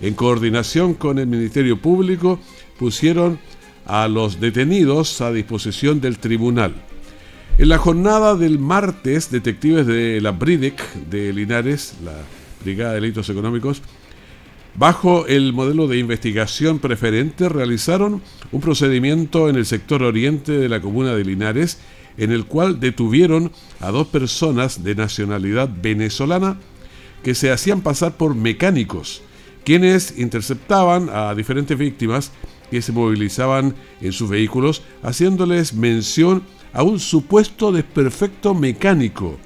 en 0.00 0.14
coordinación 0.14 0.94
con 0.94 1.18
el 1.18 1.26
Ministerio 1.26 1.80
Público, 1.80 2.40
pusieron 2.78 3.38
a 3.86 4.08
los 4.08 4.40
detenidos 4.40 5.20
a 5.20 5.32
disposición 5.32 6.00
del 6.00 6.18
tribunal. 6.18 6.74
En 7.58 7.68
la 7.68 7.78
jornada 7.78 8.36
del 8.36 8.58
martes, 8.58 9.30
detectives 9.30 9.86
de 9.86 10.20
la 10.20 10.30
BRIDIC 10.30 10.94
de 11.10 11.32
Linares, 11.32 11.94
la 12.04 12.14
Brigada 12.64 12.94
de 12.94 13.00
Delitos 13.00 13.28
Económicos, 13.28 13.82
Bajo 14.76 15.26
el 15.26 15.52
modelo 15.52 15.88
de 15.88 15.98
investigación 15.98 16.78
preferente 16.78 17.48
realizaron 17.48 18.22
un 18.52 18.60
procedimiento 18.60 19.48
en 19.48 19.56
el 19.56 19.66
sector 19.66 20.02
oriente 20.02 20.52
de 20.52 20.68
la 20.68 20.80
comuna 20.80 21.14
de 21.14 21.24
Linares 21.24 21.78
en 22.16 22.30
el 22.30 22.44
cual 22.46 22.80
detuvieron 22.80 23.50
a 23.80 23.90
dos 23.90 24.06
personas 24.06 24.84
de 24.84 24.94
nacionalidad 24.94 25.68
venezolana 25.82 26.58
que 27.22 27.34
se 27.34 27.50
hacían 27.50 27.82
pasar 27.82 28.16
por 28.16 28.34
mecánicos, 28.34 29.22
quienes 29.64 30.18
interceptaban 30.18 31.08
a 31.12 31.34
diferentes 31.34 31.76
víctimas 31.76 32.32
que 32.70 32.82
se 32.82 32.92
movilizaban 32.92 33.74
en 34.00 34.12
sus 34.12 34.30
vehículos, 34.30 34.82
haciéndoles 35.02 35.74
mención 35.74 36.42
a 36.72 36.82
un 36.82 37.00
supuesto 37.00 37.72
desperfecto 37.72 38.54
mecánico, 38.54 39.38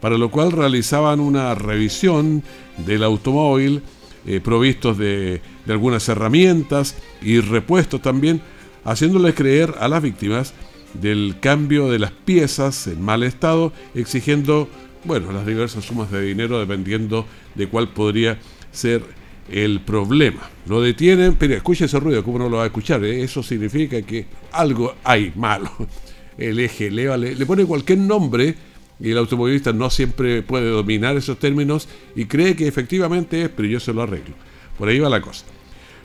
para 0.00 0.18
lo 0.18 0.30
cual 0.30 0.52
realizaban 0.52 1.20
una 1.20 1.54
revisión 1.54 2.42
del 2.86 3.02
automóvil 3.04 3.82
eh, 4.24 4.40
provistos 4.40 4.98
de, 4.98 5.40
algunas 5.66 6.08
herramientas 6.08 6.96
y 7.22 7.40
repuestos 7.40 8.02
también, 8.02 8.40
haciéndoles 8.84 9.34
creer 9.34 9.74
a 9.80 9.88
las 9.88 10.02
víctimas 10.02 10.54
del 10.94 11.36
cambio 11.40 11.88
de 11.88 11.98
las 11.98 12.12
piezas 12.12 12.86
en 12.86 13.00
mal 13.00 13.22
estado, 13.22 13.72
exigiendo, 13.94 14.68
bueno, 15.04 15.32
las 15.32 15.46
diversas 15.46 15.84
sumas 15.84 16.10
de 16.10 16.22
dinero 16.22 16.60
dependiendo 16.60 17.26
de 17.54 17.68
cuál 17.68 17.88
podría 17.88 18.38
ser 18.70 19.02
el 19.50 19.80
problema. 19.80 20.48
Lo 20.66 20.80
detienen, 20.80 21.34
pero 21.34 21.54
escucha 21.54 21.86
ese 21.86 21.98
ruido, 21.98 22.22
¿cómo 22.22 22.38
no 22.38 22.48
lo 22.48 22.58
va 22.58 22.64
a 22.64 22.66
escuchar? 22.66 23.04
Eh? 23.04 23.22
Eso 23.22 23.42
significa 23.42 24.00
que 24.02 24.26
algo 24.52 24.94
hay 25.04 25.32
malo. 25.36 25.70
El 26.38 26.58
eje 26.60 26.90
le, 26.90 27.16
le 27.16 27.46
pone 27.46 27.64
cualquier 27.66 27.98
nombre 27.98 28.54
y 28.98 29.10
el 29.10 29.18
automovilista 29.18 29.72
no 29.72 29.90
siempre 29.90 30.42
puede 30.42 30.70
dominar 30.70 31.16
esos 31.16 31.38
términos 31.38 31.88
y 32.16 32.24
cree 32.24 32.56
que 32.56 32.66
efectivamente 32.66 33.42
es, 33.42 33.48
pero 33.50 33.68
yo 33.68 33.80
se 33.80 33.92
lo 33.92 34.02
arreglo. 34.02 34.34
Por 34.78 34.88
ahí 34.88 34.98
va 34.98 35.10
la 35.10 35.20
cosa. 35.20 35.44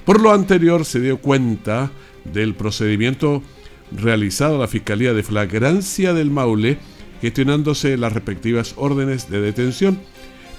Por 0.04 0.22
lo 0.22 0.34
anterior 0.34 0.84
se 0.84 1.00
dio 1.00 1.18
cuenta 1.18 1.92
del 2.26 2.56
procedimiento 2.56 3.44
realizado 3.92 4.56
a 4.56 4.60
la 4.60 4.68
Fiscalía 4.68 5.14
de 5.14 5.24
Flagrancia 5.24 6.14
del 6.14 6.32
Maule, 6.32 6.78
gestionándose 7.22 7.98
las 7.98 8.14
respectivas 8.14 8.74
órdenes 8.78 9.30
de 9.30 9.42
detención, 9.42 10.00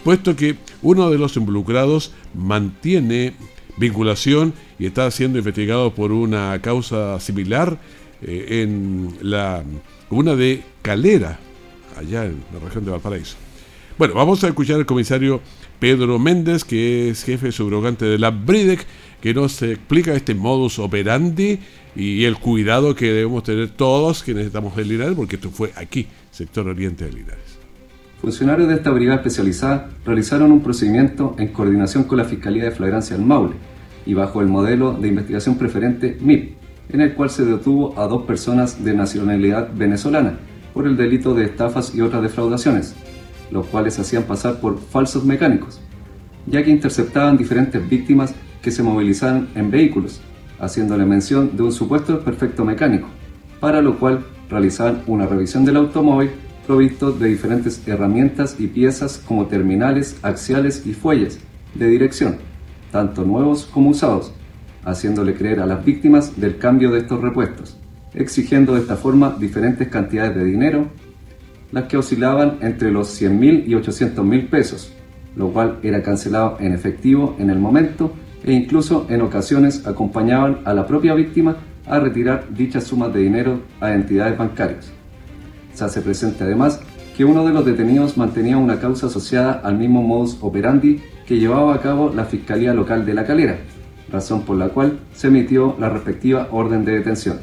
puesto 0.05 0.37
que 0.37 0.57
uno 0.83 1.11
de 1.11 1.19
los 1.19 1.37
involucrados 1.37 2.12
mantiene 2.35 3.35
vinculación 3.76 4.52
y 4.78 4.87
está 4.87 5.11
siendo 5.11 5.38
investigado 5.38 5.95
por 5.95 6.12
una 6.12 6.61
causa 6.61 7.19
similar 7.21 7.78
eh, 8.23 8.62
en 8.62 9.17
la 9.21 9.62
comuna 10.09 10.35
de 10.35 10.62
Calera, 10.83 11.38
allá 11.97 12.25
en 12.26 12.43
la 12.52 12.61
región 12.61 12.85
de 12.85 12.90
Valparaíso. 12.90 13.37
Bueno, 13.97 14.14
vamos 14.14 14.45
a 14.45 14.49
escuchar 14.49 14.76
al 14.76 14.87
comisario 14.87 15.40
Pedro 15.78 16.19
Méndez, 16.19 16.64
que 16.64 17.11
es 17.11 17.25
jefe 17.25 17.52
subrogante 17.52 18.05
de 18.05 18.19
la 18.19 18.31
BRIDEC, 18.31 18.87
que 19.21 19.35
nos 19.35 19.61
explica 19.62 20.14
este 20.14 20.35
modus 20.35 20.78
operandi 20.78 21.59
y 21.97 22.25
el 22.25 22.37
cuidado 22.37 22.95
que 22.95 23.07
debemos 23.07 23.43
tener 23.43 23.71
todos 23.71 24.23
quienes 24.23 24.47
estamos 24.47 24.76
en 24.78 24.88
Linares, 24.88 25.14
porque 25.14 25.37
esto 25.37 25.50
fue 25.50 25.73
aquí, 25.76 26.07
sector 26.31 26.69
oriente 26.69 27.05
de 27.05 27.12
Linares. 27.12 27.48
Funcionarios 28.21 28.69
de 28.69 28.75
esta 28.75 28.91
brigada 28.91 29.19
especializada 29.19 29.91
realizaron 30.05 30.51
un 30.51 30.61
procedimiento 30.61 31.37
en 31.39 31.49
coordinación 31.49 32.03
con 32.03 32.19
la 32.19 32.25
Fiscalía 32.25 32.65
de 32.65 32.73
Flagrancia 32.73 33.17
del 33.17 33.25
Maule 33.25 33.55
y 34.07 34.15
bajo 34.15 34.41
el 34.41 34.49
modelo 34.49 34.93
de 34.93 35.09
investigación 35.09 35.57
preferente 35.57 36.19
MIP, 36.21 36.57
en 36.89 37.01
el 37.01 37.15
cual 37.15 37.31
se 37.31 37.45
detuvo 37.45 37.97
a 37.97 38.09
dos 38.09 38.23
personas 38.25 38.83
de 38.85 38.93
nacionalidad 38.93 39.69
venezolana, 39.73 40.37
por 40.75 40.89
el 40.89 40.97
delito 40.97 41.33
de 41.33 41.45
estafas 41.45 41.95
y 41.95 42.01
otras 42.01 42.23
defraudaciones, 42.23 42.97
los 43.53 43.67
cuales 43.67 43.99
hacían 44.01 44.25
pasar 44.25 44.61
por 44.61 44.81
falsos 44.81 45.25
mecánicos, 45.25 45.81
ya 46.47 46.65
que 46.65 46.71
interceptaban 46.71 47.37
diferentes 47.37 47.89
víctimas 47.89 48.35
que 48.63 48.73
se 48.73 48.83
movilizaban 48.83 49.49
en 49.55 49.71
vehículos, 49.71 50.21
haciéndole 50.59 51.07
mención 51.07 51.57
de 51.57 51.63
un 51.63 51.73
supuesto 51.73 52.21
perfecto 52.25 52.65
mecánico, 52.65 53.09
para 53.61 53.81
lo 53.81 53.97
cual 53.97 54.25
realizaban 54.51 55.03
una 55.07 55.27
revisión 55.27 55.65
del 55.65 55.77
automóvil 55.77 56.31
provisto 56.69 57.11
de 57.11 57.27
diferentes 57.27 57.83
herramientas 57.89 58.55
y 58.61 58.69
piezas 58.69 59.21
como 59.27 59.47
terminales, 59.47 60.17
axiales 60.23 60.87
y 60.87 60.93
fuelles 60.93 61.41
de 61.75 61.89
dirección, 61.89 62.37
tanto 62.93 63.25
nuevos 63.25 63.65
como 63.67 63.91
usados, 63.91 64.33
haciéndole 64.85 65.35
creer 65.35 65.59
a 65.59 65.67
las 65.67 65.85
víctimas 65.85 66.41
del 66.41 66.59
cambio 66.59 66.93
de 66.93 67.01
estos 67.01 67.21
repuestos 67.21 67.77
exigiendo 68.15 68.75
de 68.75 68.81
esta 68.81 68.97
forma 68.97 69.37
diferentes 69.39 69.89
cantidades 69.89 70.35
de 70.35 70.45
dinero, 70.45 70.87
las 71.73 71.85
que 71.85 71.97
oscilaban 71.97 72.59
entre 72.63 72.91
los 72.91 73.09
100 73.09 73.39
mil 73.39 73.65
y 73.67 73.75
800 73.75 74.25
mil 74.25 74.47
pesos, 74.47 74.93
lo 75.37 75.53
cual 75.53 75.79
era 75.83 76.03
cancelado 76.03 76.57
en 76.61 76.73
efectivo 76.73 77.37
en 77.39 77.51
el 77.51 77.59
momento 77.59 78.13
e 78.45 78.53
incluso 78.53 79.07
en 79.11 79.21
ocasiones 79.21 79.87
acompañaban 79.87 80.61
a 80.65 80.73
la 80.73 80.87
propia 80.87 81.15
víctima 81.15 81.57
a 81.87 81.99
retirar 81.99 82.47
dichas 82.51 82.85
sumas 82.85 83.13
de 83.13 83.21
dinero 83.21 83.61
a 83.81 83.93
entidades 83.93 84.37
bancarias. 84.37 84.98
Se 85.79 85.85
hace 85.85 86.01
presente 86.01 86.43
además 86.43 86.81
que 87.17 87.25
uno 87.25 87.47
de 87.47 87.53
los 87.53 87.65
detenidos 87.65 88.17
mantenía 88.17 88.57
una 88.57 88.81
causa 88.81 89.07
asociada 89.07 89.61
al 89.63 89.79
mismo 89.79 90.03
modus 90.03 90.37
operandi 90.41 91.01
que 91.25 91.39
llevaba 91.39 91.73
a 91.73 91.81
cabo 91.81 92.13
la 92.13 92.25
Fiscalía 92.25 92.75
Local 92.75 93.07
de 93.07 93.15
La 93.15 93.25
Calera, 93.25 93.59
razón 94.11 94.43
por 94.43 94.57
la 94.57 94.71
cual 94.71 94.99
se 95.15 95.29
emitió 95.29 95.77
la 95.79 95.89
respectiva 95.89 96.49
orden 96.51 96.85
de 96.85 96.99
detención. 96.99 97.39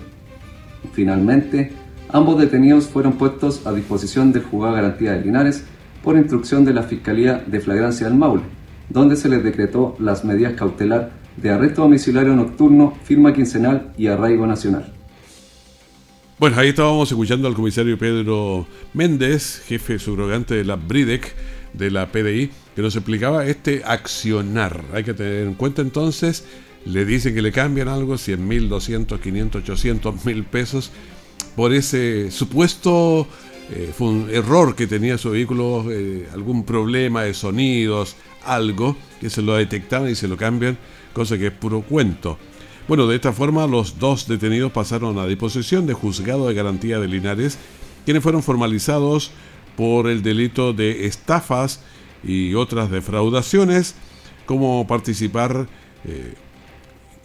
Finalmente, 0.91 1.71
ambos 2.11 2.37
detenidos 2.37 2.87
fueron 2.87 3.13
puestos 3.13 3.65
a 3.65 3.71
disposición 3.71 4.33
del 4.33 4.43
juzgado 4.43 4.75
de 4.75 4.81
garantía 4.81 5.11
de 5.13 5.21
Linares 5.21 5.63
por 6.03 6.17
instrucción 6.17 6.65
de 6.65 6.73
la 6.73 6.83
Fiscalía 6.83 7.41
de 7.47 7.61
Flagrancia 7.61 8.05
del 8.05 8.17
Maule, 8.17 8.43
donde 8.89 9.15
se 9.15 9.29
les 9.29 9.45
decretó 9.45 9.95
las 9.97 10.25
medidas 10.25 10.55
cautelar 10.55 11.11
de 11.37 11.51
arresto 11.51 11.83
domiciliario 11.83 12.35
nocturno, 12.35 12.95
firma 13.05 13.31
quincenal 13.31 13.93
y 13.97 14.07
arraigo 14.07 14.45
nacional. 14.45 14.94
Bueno, 16.37 16.59
ahí 16.59 16.67
estábamos 16.67 17.09
escuchando 17.09 17.47
al 17.47 17.53
comisario 17.53 17.97
Pedro 17.97 18.67
Méndez, 18.93 19.63
jefe 19.67 19.99
subrogante 19.99 20.53
de 20.53 20.65
la 20.65 20.75
BRIDEC, 20.75 21.33
de 21.71 21.89
la 21.89 22.11
PDI, 22.11 22.51
que 22.75 22.81
nos 22.81 22.93
explicaba 22.97 23.45
este 23.45 23.83
accionar. 23.85 24.83
Hay 24.93 25.05
que 25.05 25.13
tener 25.13 25.47
en 25.47 25.53
cuenta 25.53 25.81
entonces 25.81 26.43
le 26.83 27.05
dicen 27.05 27.33
que 27.33 27.41
le 27.41 27.53
cambian 27.53 27.87
algo, 27.87 28.17
100 28.17 28.45
mil, 28.45 28.67
200, 28.67 29.17
500, 29.17 29.61
800 29.63 30.25
mil 30.25 30.43
pesos, 30.43 30.91
por 31.55 31.73
ese 31.73 32.29
supuesto 32.31 33.27
eh, 33.71 33.93
fue 33.97 34.09
un 34.09 34.29
error 34.29 34.75
que 34.75 34.87
tenía 34.87 35.17
su 35.17 35.31
vehículo, 35.31 35.85
eh, 35.89 36.27
algún 36.33 36.65
problema 36.65 37.23
de 37.23 37.33
sonidos, 37.33 38.17
algo, 38.43 38.97
que 39.21 39.29
se 39.29 39.41
lo 39.41 39.55
detectaban 39.55 40.09
y 40.09 40.15
se 40.15 40.27
lo 40.27 40.35
cambian, 40.35 40.77
cosa 41.13 41.37
que 41.37 41.47
es 41.47 41.53
puro 41.53 41.79
cuento. 41.81 42.37
Bueno, 42.87 43.07
de 43.07 43.15
esta 43.15 43.33
forma 43.33 43.65
los 43.65 43.97
dos 43.97 44.27
detenidos 44.27 44.71
pasaron 44.71 45.17
a 45.17 45.25
disposición 45.25 45.87
de 45.87 45.93
juzgado 45.93 46.47
de 46.47 46.53
garantía 46.53 46.99
de 46.99 47.07
Linares, 47.07 47.57
quienes 48.05 48.21
fueron 48.21 48.43
formalizados 48.43 49.31
por 49.75 50.07
el 50.07 50.21
delito 50.21 50.71
de 50.71 51.07
estafas 51.07 51.81
y 52.23 52.53
otras 52.53 52.91
defraudaciones, 52.91 53.95
como 54.45 54.85
participar 54.85 55.67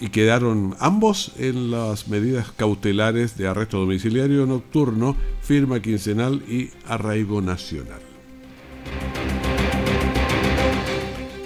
y 0.00 0.08
quedaron 0.08 0.74
ambos 0.80 1.32
en 1.36 1.70
las 1.70 2.08
medidas 2.08 2.50
cautelares 2.52 3.36
de 3.36 3.46
arresto 3.46 3.78
domiciliario 3.78 4.46
nocturno, 4.46 5.14
firma 5.42 5.80
quincenal 5.80 6.42
y 6.48 6.70
arraigo 6.86 7.42
nacional. 7.42 8.09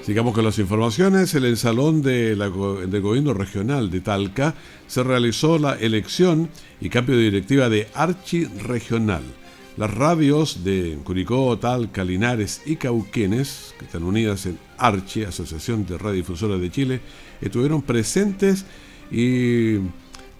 Sigamos 0.04 0.34
con 0.34 0.44
las 0.44 0.58
informaciones. 0.58 1.34
En 1.34 1.44
el 1.44 1.56
salón 1.56 2.02
de 2.02 2.36
del 2.36 3.00
gobierno 3.00 3.32
regional 3.32 3.90
de 3.90 4.02
Talca 4.02 4.54
se 4.86 5.02
realizó 5.02 5.58
la 5.58 5.76
elección 5.76 6.50
y 6.78 6.90
cambio 6.90 7.16
de 7.16 7.22
directiva 7.22 7.70
de 7.70 7.88
Archi 7.94 8.44
Regional. 8.44 9.22
Las 9.78 9.94
radios 9.94 10.62
de 10.62 10.98
Curicó, 11.04 11.58
Talca, 11.58 12.04
Linares 12.04 12.60
y 12.66 12.76
Cauquenes, 12.76 13.74
que 13.78 13.86
están 13.86 14.02
unidas 14.02 14.44
en 14.44 14.58
Archi, 14.76 15.24
Asociación 15.24 15.86
de 15.86 15.96
Radiodifusoras 15.96 16.60
de 16.60 16.70
Chile, 16.70 17.00
estuvieron 17.40 17.80
presentes 17.80 18.66
y 19.10 19.76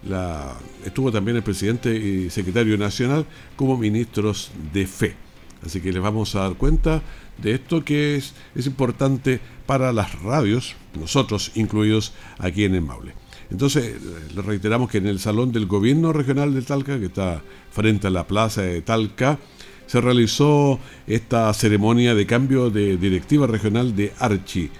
la, 0.07 0.55
estuvo 0.85 1.11
también 1.11 1.37
el 1.37 1.43
presidente 1.43 1.95
y 1.95 2.29
secretario 2.29 2.77
nacional 2.77 3.25
como 3.55 3.77
ministros 3.77 4.51
de 4.71 4.85
fe. 4.85 5.24
Así 5.65 5.81
que 5.81 5.91
les 5.91 6.01
vamos 6.01 6.35
a 6.35 6.41
dar 6.41 6.53
cuenta 6.55 7.01
de 7.37 7.53
esto 7.53 7.83
que 7.83 8.15
es, 8.15 8.33
es 8.53 8.67
importante 8.67 9.39
para 9.65 9.91
las 9.91 10.21
radios, 10.21 10.75
nosotros 10.99 11.51
incluidos 11.55 12.13
aquí 12.37 12.65
en 12.65 12.75
el 12.75 12.81
Maule. 12.81 13.13
Entonces, 13.51 13.95
le 14.35 14.41
reiteramos 14.41 14.89
que 14.89 14.97
en 14.97 15.07
el 15.07 15.19
Salón 15.19 15.51
del 15.51 15.65
Gobierno 15.67 16.13
Regional 16.13 16.53
de 16.53 16.61
Talca, 16.61 16.99
que 16.99 17.05
está 17.05 17.41
frente 17.71 18.07
a 18.07 18.09
la 18.09 18.25
Plaza 18.25 18.61
de 18.61 18.81
Talca, 18.81 19.39
se 19.85 20.01
realizó 20.01 20.79
esta 21.05 21.53
ceremonia 21.53 22.15
de 22.15 22.25
cambio 22.25 22.69
de 22.69 22.97
directiva 22.97 23.45
regional 23.45 23.95
de 23.95 24.13
Archi, 24.19 24.71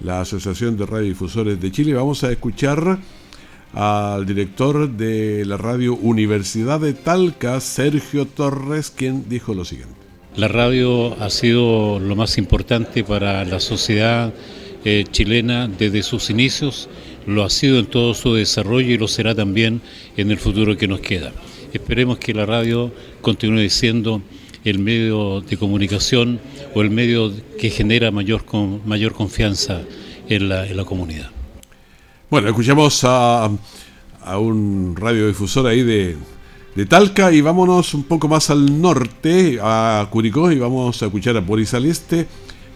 la 0.00 0.22
Asociación 0.22 0.76
de 0.76 0.86
Radiodifusores 0.86 1.60
de 1.60 1.70
Chile. 1.70 1.94
Vamos 1.94 2.24
a 2.24 2.32
escuchar 2.32 2.98
al 3.74 4.24
director 4.24 4.88
de 4.88 5.44
la 5.44 5.58
radio 5.58 5.94
Universidad 5.94 6.80
de 6.80 6.94
Talca, 6.94 7.60
Sergio 7.60 8.26
Torres, 8.26 8.90
quien 8.90 9.28
dijo 9.28 9.52
lo 9.52 9.64
siguiente. 9.66 10.05
La 10.36 10.48
radio 10.48 11.16
ha 11.18 11.30
sido 11.30 11.98
lo 11.98 12.14
más 12.14 12.36
importante 12.36 13.02
para 13.02 13.42
la 13.46 13.58
sociedad 13.58 14.34
eh, 14.84 15.04
chilena 15.10 15.66
desde 15.66 16.02
sus 16.02 16.28
inicios, 16.28 16.90
lo 17.26 17.42
ha 17.42 17.48
sido 17.48 17.78
en 17.78 17.86
todo 17.86 18.12
su 18.12 18.34
desarrollo 18.34 18.92
y 18.92 18.98
lo 18.98 19.08
será 19.08 19.34
también 19.34 19.80
en 20.18 20.30
el 20.30 20.36
futuro 20.36 20.76
que 20.76 20.88
nos 20.88 21.00
queda. 21.00 21.32
Esperemos 21.72 22.18
que 22.18 22.34
la 22.34 22.44
radio 22.44 22.92
continúe 23.22 23.70
siendo 23.70 24.20
el 24.64 24.78
medio 24.78 25.40
de 25.40 25.56
comunicación 25.56 26.38
o 26.74 26.82
el 26.82 26.90
medio 26.90 27.32
que 27.58 27.70
genera 27.70 28.10
mayor, 28.10 28.44
mayor 28.84 29.14
confianza 29.14 29.80
en 30.28 30.50
la, 30.50 30.66
en 30.66 30.76
la 30.76 30.84
comunidad. 30.84 31.30
Bueno, 32.28 32.48
escuchamos 32.48 33.04
a, 33.04 33.50
a 34.22 34.38
un 34.38 34.96
radiodifusor 34.96 35.66
ahí 35.66 35.82
de, 35.82 36.16
de 36.76 36.84
Talca 36.84 37.32
y 37.32 37.40
vámonos 37.40 37.94
un 37.94 38.04
poco 38.04 38.28
más 38.28 38.50
al 38.50 38.82
norte, 38.82 39.58
a 39.62 40.06
Curicó, 40.10 40.52
y 40.52 40.58
vamos 40.58 41.02
a 41.02 41.06
escuchar 41.06 41.34
a 41.38 41.40
Boris 41.40 41.72
Aliste, 41.72 42.26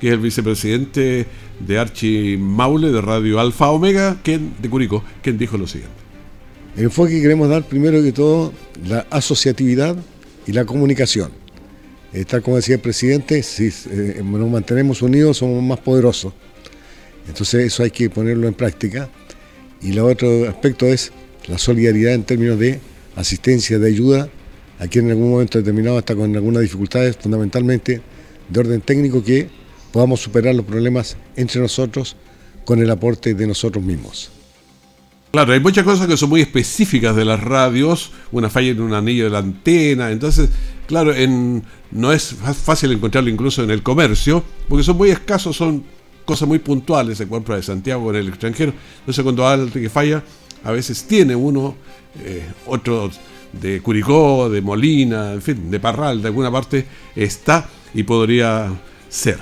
que 0.00 0.09
es 0.09 0.14
el 0.14 0.21
vicepresidente 0.21 1.26
de 1.61 1.78
Archi 1.78 2.38
Maule 2.38 2.92
de 2.92 3.02
Radio 3.02 3.38
Alfa 3.38 3.69
Omega, 3.69 4.16
quien, 4.23 4.54
de 4.59 4.71
Curicó, 4.71 5.04
quien 5.23 5.37
dijo 5.37 5.59
lo 5.59 5.66
siguiente. 5.66 5.95
El 6.78 6.85
enfoque 6.85 7.12
que 7.12 7.21
queremos 7.21 7.50
dar 7.50 7.62
primero 7.64 8.02
que 8.02 8.12
todo, 8.12 8.54
la 8.87 9.07
asociatividad 9.11 9.97
y 10.47 10.52
la 10.52 10.64
comunicación. 10.64 11.30
Tal 12.26 12.40
como 12.42 12.57
decía 12.57 12.76
el 12.76 12.80
presidente, 12.80 13.42
si 13.42 13.66
eh, 13.66 14.23
nos 14.25 14.50
mantenemos 14.50 15.02
unidos 15.02 15.37
somos 15.37 15.62
más 15.62 15.78
poderosos. 15.78 16.33
Entonces 17.28 17.66
eso 17.66 17.83
hay 17.83 17.90
que 17.90 18.09
ponerlo 18.09 18.49
en 18.49 18.54
práctica. 18.54 19.11
Y 19.83 19.90
el 19.90 19.99
otro 19.99 20.49
aspecto 20.49 20.87
es 20.87 21.12
la 21.47 21.59
solidaridad 21.59 22.14
en 22.14 22.25
términos 22.25 22.59
de 22.59 22.80
asistencia, 23.17 23.79
de 23.79 23.88
ayuda 23.88 24.29
a 24.79 24.87
quien 24.88 25.07
en 25.07 25.12
algún 25.12 25.31
momento 25.31 25.59
determinado 25.59 25.99
está 25.99 26.14
con 26.14 26.35
algunas 26.35 26.62
dificultades, 26.62 27.17
fundamentalmente 27.17 28.00
de 28.49 28.61
orden 28.61 28.81
técnico, 28.81 29.23
que 29.23 29.49
podamos 29.93 30.21
superar 30.21 30.54
los 30.54 30.65
problemas 30.65 31.17
entre 31.37 31.61
nosotros 31.61 32.17
con 32.65 32.80
el 32.80 32.91
aporte 32.91 33.34
de 33.34 33.47
nosotros 33.47 33.84
mismos. 33.84 34.30
Claro, 35.32 35.52
hay 35.52 35.61
muchas 35.61 35.84
cosas 35.84 36.08
que 36.08 36.17
son 36.17 36.28
muy 36.28 36.41
específicas 36.41 37.15
de 37.15 37.25
las 37.25 37.41
radios, 37.41 38.11
una 38.32 38.50
falla 38.50 38.71
en 38.71 38.80
un 38.80 38.95
anillo 38.95 39.25
de 39.25 39.30
la 39.30 39.39
antena, 39.39 40.11
entonces, 40.11 40.50
claro, 40.89 41.15
en, 41.15 41.63
no 41.93 42.13
es 42.13 42.34
fácil 42.65 42.91
encontrarlo 42.91 43.30
incluso 43.30 43.63
en 43.63 43.71
el 43.71 43.80
comercio, 43.82 44.43
porque 44.69 44.82
son 44.82 44.97
muy 44.97 45.11
escasos, 45.11 45.56
son 45.56 45.84
cosas 46.25 46.49
muy 46.49 46.58
puntuales, 46.58 47.19
se 47.19 47.25
encuentra 47.25 47.54
de 47.54 47.63
Santiago 47.63 48.11
en 48.11 48.17
el 48.17 48.28
extranjero, 48.28 48.73
entonces 49.00 49.23
cuando 49.23 49.47
alguien 49.47 49.71
que 49.71 49.89
falla, 49.89 50.25
a 50.64 50.73
veces 50.73 51.04
tiene 51.04 51.34
uno 51.34 51.75
eh, 52.25 52.46
otro 52.66 53.10
de 53.52 53.80
Curicó, 53.80 54.49
de 54.49 54.60
Molina, 54.60 55.32
en 55.32 55.42
fin, 55.42 55.70
de 55.70 55.80
Parral, 55.80 56.23
de 56.23 56.28
alguna 56.28 56.50
parte, 56.50 56.86
está 57.16 57.68
y 57.94 58.02
podría 58.02 58.73
ser. 59.08 59.38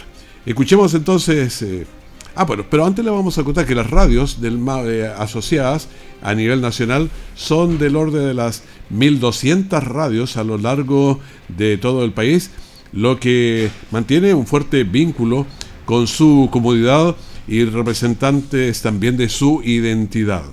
Escuchemos 0.46 0.94
entonces... 0.94 1.62
Eh, 1.62 1.86
ah, 2.34 2.44
bueno, 2.44 2.64
pero 2.70 2.84
antes 2.84 3.04
le 3.04 3.10
vamos 3.10 3.36
a 3.38 3.44
contar 3.44 3.66
que 3.66 3.74
las 3.74 3.90
radios 3.90 4.40
del, 4.40 4.60
eh, 4.86 5.12
asociadas 5.18 5.88
a 6.22 6.34
nivel 6.34 6.60
nacional 6.60 7.10
son 7.34 7.78
del 7.78 7.96
orden 7.96 8.26
de 8.26 8.34
las 8.34 8.62
1.200 8.92 9.82
radios 9.82 10.36
a 10.36 10.44
lo 10.44 10.58
largo 10.58 11.20
de 11.48 11.76
todo 11.76 12.04
el 12.04 12.12
país, 12.12 12.50
lo 12.92 13.20
que 13.20 13.70
mantiene 13.90 14.34
un 14.34 14.46
fuerte 14.46 14.84
vínculo 14.84 15.46
con 15.84 16.06
su 16.06 16.48
comodidad 16.50 17.16
y 17.46 17.64
representantes 17.64 18.82
también 18.82 19.16
de 19.16 19.28
su 19.28 19.62
identidad. 19.64 20.44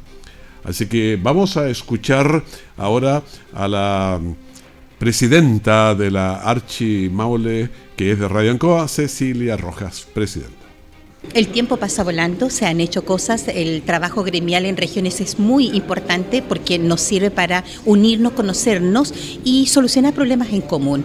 Así 0.66 0.88
que 0.88 1.20
vamos 1.22 1.58
a 1.58 1.70
escuchar 1.70 2.44
ahora 2.76 3.22
a 3.54 3.68
la 3.68 4.20
presidenta 4.98 5.94
de 5.94 6.10
la 6.10 6.38
Archi 6.38 7.10
Maule, 7.10 7.70
que 7.96 8.12
es 8.12 8.20
de 8.20 8.28
Radio 8.28 8.52
Ancoa, 8.52 8.88
Cecilia 8.88 9.58
Rojas, 9.58 10.08
presidenta. 10.14 10.66
El 11.34 11.48
tiempo 11.50 11.78
pasa 11.78 12.04
volando, 12.04 12.50
se 12.50 12.66
han 12.66 12.80
hecho 12.80 13.04
cosas, 13.04 13.48
el 13.48 13.82
trabajo 13.82 14.24
gremial 14.24 14.66
en 14.66 14.78
regiones 14.78 15.22
es 15.22 15.40
muy 15.40 15.68
importante 15.70 16.42
porque 16.42 16.78
nos 16.78 17.02
sirve 17.02 17.32
para 17.32 17.64
unirnos, 17.84 18.34
conocernos 18.34 19.14
y 19.44 19.66
solucionar 19.68 20.14
problemas 20.14 20.50
en 20.54 20.62
común 20.62 21.04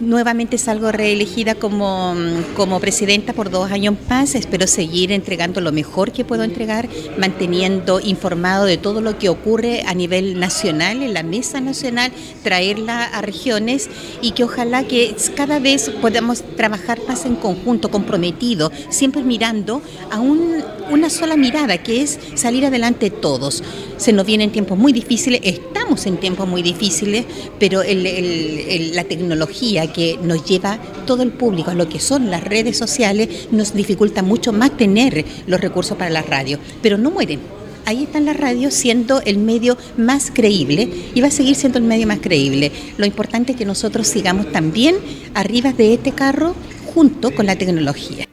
nuevamente 0.00 0.58
salgo 0.58 0.92
reelegida 0.92 1.54
como, 1.54 2.14
como 2.54 2.80
presidenta 2.80 3.32
por 3.32 3.50
dos 3.50 3.70
años 3.70 3.94
más. 4.08 4.34
Espero 4.34 4.66
seguir 4.66 5.12
entregando 5.12 5.60
lo 5.60 5.72
mejor 5.72 6.12
que 6.12 6.24
puedo 6.24 6.42
entregar, 6.42 6.88
manteniendo 7.18 8.00
informado 8.00 8.64
de 8.64 8.76
todo 8.76 9.00
lo 9.00 9.18
que 9.18 9.28
ocurre 9.28 9.82
a 9.86 9.94
nivel 9.94 10.38
nacional, 10.38 11.02
en 11.02 11.14
la 11.14 11.22
mesa 11.22 11.60
nacional, 11.60 12.12
traerla 12.42 13.04
a 13.04 13.22
regiones 13.22 13.88
y 14.22 14.32
que 14.32 14.44
ojalá 14.44 14.84
que 14.84 15.14
cada 15.34 15.58
vez 15.58 15.90
podamos 16.00 16.42
trabajar 16.56 17.00
más 17.08 17.24
en 17.24 17.36
conjunto, 17.36 17.90
comprometido, 17.90 18.70
siempre 18.88 19.22
mirando 19.22 19.82
a 20.10 20.20
una 20.20 21.10
sola 21.10 21.36
mirada, 21.36 21.78
que 21.78 22.02
es 22.02 22.18
salir 22.34 22.66
adelante 22.66 23.10
todos. 23.10 23.62
Se 23.96 24.12
nos 24.12 24.26
vienen 24.26 24.52
tiempos 24.52 24.78
muy 24.78 24.92
difíciles, 24.92 25.40
estamos 25.42 26.06
en 26.06 26.18
tiempos 26.18 26.46
muy 26.46 26.62
difíciles, 26.62 27.24
pero 27.58 27.82
la 27.82 29.04
tecnología 29.04 29.85
que 29.92 30.18
nos 30.22 30.44
lleva 30.44 30.78
todo 31.06 31.22
el 31.22 31.32
público 31.32 31.70
a 31.70 31.74
lo 31.74 31.88
que 31.88 32.00
son 32.00 32.30
las 32.30 32.42
redes 32.44 32.76
sociales, 32.76 33.48
nos 33.50 33.74
dificulta 33.74 34.22
mucho 34.22 34.52
más 34.52 34.76
tener 34.76 35.24
los 35.46 35.60
recursos 35.60 35.96
para 35.96 36.10
la 36.10 36.22
radio, 36.22 36.58
pero 36.82 36.98
no 36.98 37.10
mueren. 37.10 37.40
Ahí 37.84 38.02
están 38.02 38.24
las 38.24 38.36
radios 38.36 38.74
siendo 38.74 39.20
el 39.22 39.38
medio 39.38 39.78
más 39.96 40.32
creíble 40.34 40.88
y 41.14 41.20
va 41.20 41.28
a 41.28 41.30
seguir 41.30 41.54
siendo 41.54 41.78
el 41.78 41.84
medio 41.84 42.06
más 42.06 42.18
creíble. 42.18 42.72
Lo 42.96 43.06
importante 43.06 43.52
es 43.52 43.58
que 43.58 43.64
nosotros 43.64 44.08
sigamos 44.08 44.50
también 44.50 44.96
arriba 45.34 45.72
de 45.72 45.94
este 45.94 46.10
carro 46.10 46.56
junto 46.92 47.32
con 47.32 47.46
la 47.46 47.56
tecnología. 47.56 48.26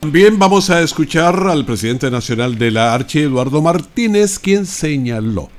También 0.00 0.38
vamos 0.38 0.70
a 0.70 0.82
escuchar 0.82 1.46
al 1.48 1.66
presidente 1.66 2.10
nacional 2.10 2.56
de 2.58 2.70
la 2.70 2.94
Archi, 2.94 3.20
Eduardo 3.20 3.60
Martínez, 3.60 4.38
quien 4.38 4.64
señaló 4.64 5.50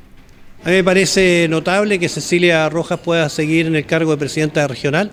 a 0.66 0.70
mí 0.70 0.78
me 0.78 0.84
parece 0.84 1.46
notable 1.48 2.00
que 2.00 2.10
Cecilia 2.10 2.68
Rojas 2.70 3.00
pueda 3.00 3.30
seguir 3.30 3.68
en 3.68 3.76
el 3.76 3.86
cargo 3.86 4.10
de 4.10 4.18
presidenta 4.18 4.68
regional. 4.68 5.12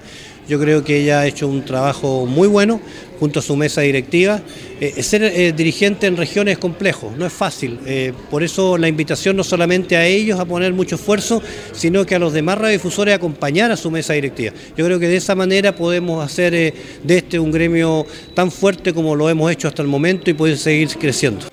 Yo 0.49 0.59
creo 0.59 0.83
que 0.83 1.03
ella 1.03 1.21
ha 1.21 1.27
hecho 1.27 1.47
un 1.47 1.62
trabajo 1.62 2.25
muy 2.25 2.49
bueno 2.49 2.81
junto 3.21 3.41
a 3.41 3.43
su 3.43 3.55
mesa 3.55 3.83
directiva. 3.83 4.41
Eh, 4.81 5.03
ser 5.03 5.23
eh, 5.25 5.53
dirigente 5.53 6.07
en 6.07 6.17
regiones 6.17 6.53
es 6.53 6.59
complejo, 6.59 7.12
no 7.19 7.27
es 7.27 7.35
fácil. 7.35 7.79
Eh, 7.85 8.15
por 8.31 8.43
eso 8.43 8.79
la 8.79 8.88
invitación 8.88 9.37
no 9.37 9.45
solamente 9.45 9.95
a 9.95 10.07
ellos 10.07 10.41
a 10.41 10.47
poner 10.47 10.73
mucho 10.73 10.95
esfuerzo, 10.95 11.43
sino 11.73 12.07
que 12.07 12.15
a 12.15 12.19
los 12.19 12.33
demás 12.33 12.57
radiodifusores 12.57 13.12
a 13.12 13.17
acompañar 13.17 13.71
a 13.71 13.77
su 13.77 13.91
mesa 13.91 14.15
directiva. 14.15 14.55
Yo 14.75 14.87
creo 14.87 14.99
que 14.99 15.09
de 15.09 15.19
esa 15.19 15.35
manera 15.35 15.77
podemos 15.77 16.25
hacer 16.25 16.53
de 16.53 17.17
este 17.19 17.38
un 17.38 17.53
gremio 17.53 18.07
tan 18.33 18.51
fuerte 18.51 18.95
como 18.95 19.15
lo 19.15 19.29
hemos 19.29 19.53
hecho 19.53 19.69
hasta 19.69 19.83
el 19.83 19.88
momento 19.88 20.31
y 20.31 20.33
poder 20.33 20.57
seguir 20.57 20.88
creciendo. 20.99 21.45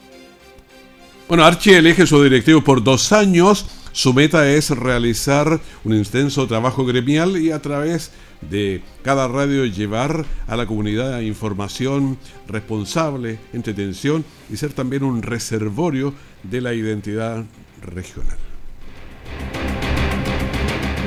Bueno, 1.28 1.44
Archie 1.44 1.78
elige 1.78 2.08
su 2.08 2.24
directivo 2.24 2.64
por 2.64 2.82
dos 2.82 3.12
años 3.12 3.66
Su 3.92 4.14
meta 4.14 4.50
es 4.50 4.70
realizar 4.70 5.60
un 5.84 5.94
intenso 5.94 6.48
trabajo 6.48 6.86
gremial 6.86 7.38
y 7.38 7.52
a 7.52 7.62
través 7.62 8.12
de 8.42 8.82
cada 9.04 9.28
radio 9.28 9.66
llevar 9.66 10.26
a 10.48 10.56
la 10.56 10.66
comunidad 10.66 11.20
información 11.22 12.18
responsable, 12.48 13.40
entretención 13.52 14.24
y 14.50 14.58
ser 14.58 14.74
también 14.74 15.04
un 15.04 15.22
reservorio 15.22 16.14
de 16.44 16.62
la 16.62 16.74
identidad 16.74 17.46
regional. 17.82 18.38